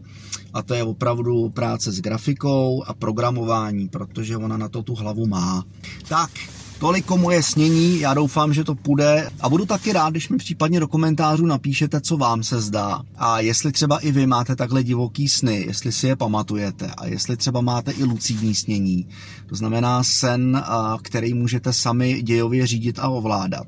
a 0.54 0.62
to 0.62 0.74
je 0.74 0.82
opravdu 0.82 1.48
práce 1.48 1.92
s 1.92 2.00
grafikou 2.00 2.84
a 2.86 2.94
programování, 2.94 3.88
protože 3.88 4.36
ona 4.36 4.56
na 4.56 4.68
to 4.68 4.82
tu 4.82 4.94
hlavu 4.94 5.26
má. 5.26 5.64
Tak, 6.08 6.30
Toliko 6.78 7.16
moje 7.16 7.42
snění, 7.42 8.00
já 8.00 8.14
doufám, 8.14 8.54
že 8.54 8.64
to 8.64 8.74
půjde 8.74 9.30
a 9.40 9.48
budu 9.48 9.66
taky 9.66 9.92
rád, 9.92 10.10
když 10.10 10.28
mi 10.28 10.36
případně 10.36 10.80
do 10.80 10.88
komentářů 10.88 11.46
napíšete, 11.46 12.00
co 12.00 12.16
vám 12.16 12.42
se 12.42 12.60
zdá. 12.60 13.02
A 13.16 13.40
jestli 13.40 13.72
třeba 13.72 13.98
i 13.98 14.12
vy 14.12 14.26
máte 14.26 14.56
takhle 14.56 14.84
divoký 14.84 15.28
sny, 15.28 15.64
jestli 15.66 15.92
si 15.92 16.06
je 16.06 16.16
pamatujete 16.16 16.86
a 16.96 17.06
jestli 17.06 17.36
třeba 17.36 17.60
máte 17.60 17.92
i 17.92 18.04
lucidní 18.04 18.54
snění, 18.54 19.08
to 19.46 19.54
znamená 19.54 20.02
sen, 20.02 20.62
který 21.02 21.34
můžete 21.34 21.72
sami 21.72 22.22
dějově 22.22 22.66
řídit 22.66 22.98
a 22.98 23.08
ovládat. 23.08 23.66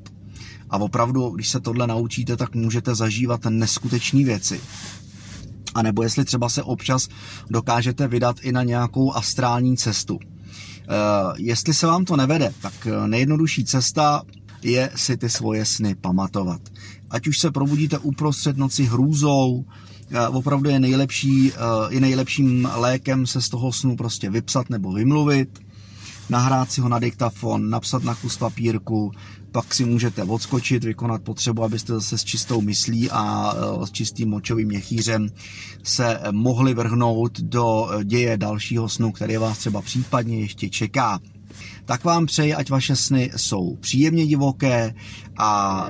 A 0.69 0.77
opravdu, 0.77 1.29
když 1.29 1.49
se 1.49 1.59
tohle 1.59 1.87
naučíte, 1.87 2.37
tak 2.37 2.55
můžete 2.55 2.95
zažívat 2.95 3.41
neskutečné 3.49 4.23
věci. 4.23 4.61
A 5.75 5.81
nebo 5.81 6.03
jestli 6.03 6.25
třeba 6.25 6.49
se 6.49 6.63
občas 6.63 7.07
dokážete 7.49 8.07
vydat 8.07 8.35
i 8.41 8.51
na 8.51 8.63
nějakou 8.63 9.13
astrální 9.13 9.77
cestu. 9.77 10.19
Eh, 10.91 11.33
jestli 11.37 11.73
se 11.73 11.87
vám 11.87 12.05
to 12.05 12.17
nevede, 12.17 12.53
tak 12.61 12.73
eh, 12.87 13.07
nejjednodušší 13.07 13.65
cesta 13.65 14.21
je 14.63 14.91
si 14.95 15.17
ty 15.17 15.29
svoje 15.29 15.65
sny 15.65 15.95
pamatovat. 15.95 16.61
Ať 17.09 17.27
už 17.27 17.39
se 17.39 17.51
probudíte 17.51 17.97
uprostřed 17.97 18.57
noci 18.57 18.83
hrůzou, 18.83 19.65
eh, 20.11 20.27
opravdu 20.27 20.69
je 20.69 20.79
nejlepší, 20.79 21.51
je 21.89 21.99
nejlepším 21.99 22.69
lékem 22.75 23.27
se 23.27 23.41
z 23.41 23.49
toho 23.49 23.71
snu 23.71 23.95
prostě 23.95 24.29
vypsat 24.29 24.69
nebo 24.69 24.91
vymluvit, 24.91 25.59
nahrát 26.31 26.71
si 26.71 26.81
ho 26.81 26.89
na 26.89 26.99
diktafon, 26.99 27.69
napsat 27.69 28.03
na 28.03 28.15
kus 28.15 28.37
papírku, 28.37 29.11
pak 29.51 29.73
si 29.73 29.85
můžete 29.85 30.23
odskočit, 30.23 30.83
vykonat 30.83 31.21
potřebu, 31.21 31.63
abyste 31.63 31.93
zase 31.93 32.17
s 32.17 32.23
čistou 32.23 32.61
myslí 32.61 33.11
a 33.11 33.53
e, 33.53 33.87
s 33.87 33.91
čistým 33.91 34.29
močovým 34.29 34.67
měchýřem 34.67 35.29
se 35.83 36.19
mohli 36.31 36.73
vrhnout 36.73 37.39
do 37.39 37.89
děje 38.03 38.37
dalšího 38.37 38.89
snu, 38.89 39.11
který 39.11 39.37
vás 39.37 39.57
třeba 39.57 39.81
případně 39.81 40.39
ještě 40.39 40.69
čeká. 40.69 41.19
Tak 41.85 42.03
vám 42.03 42.25
přeji, 42.25 42.53
ať 42.53 42.69
vaše 42.69 42.95
sny 42.95 43.31
jsou 43.35 43.75
příjemně 43.75 44.27
divoké 44.27 44.93
a 45.37 45.87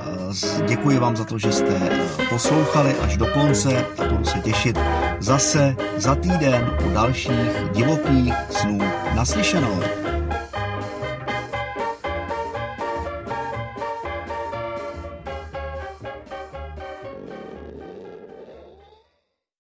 e, 0.61 0.67
děkuji 0.67 0.99
vám 0.99 1.17
za 1.17 1.23
to, 1.23 1.39
že 1.39 1.51
jste 1.51 1.89
poslouchali 2.29 2.93
až 2.93 3.17
do 3.17 3.25
konce 3.25 3.85
a 3.85 4.09
budu 4.11 4.25
se 4.25 4.39
těšit 4.39 4.77
zase 5.19 5.75
za 5.97 6.15
týden 6.15 6.77
u 6.87 6.93
dalších 6.93 7.51
divokých 7.73 8.33
snů 8.49 8.79
naslyšenou. 9.15 10.00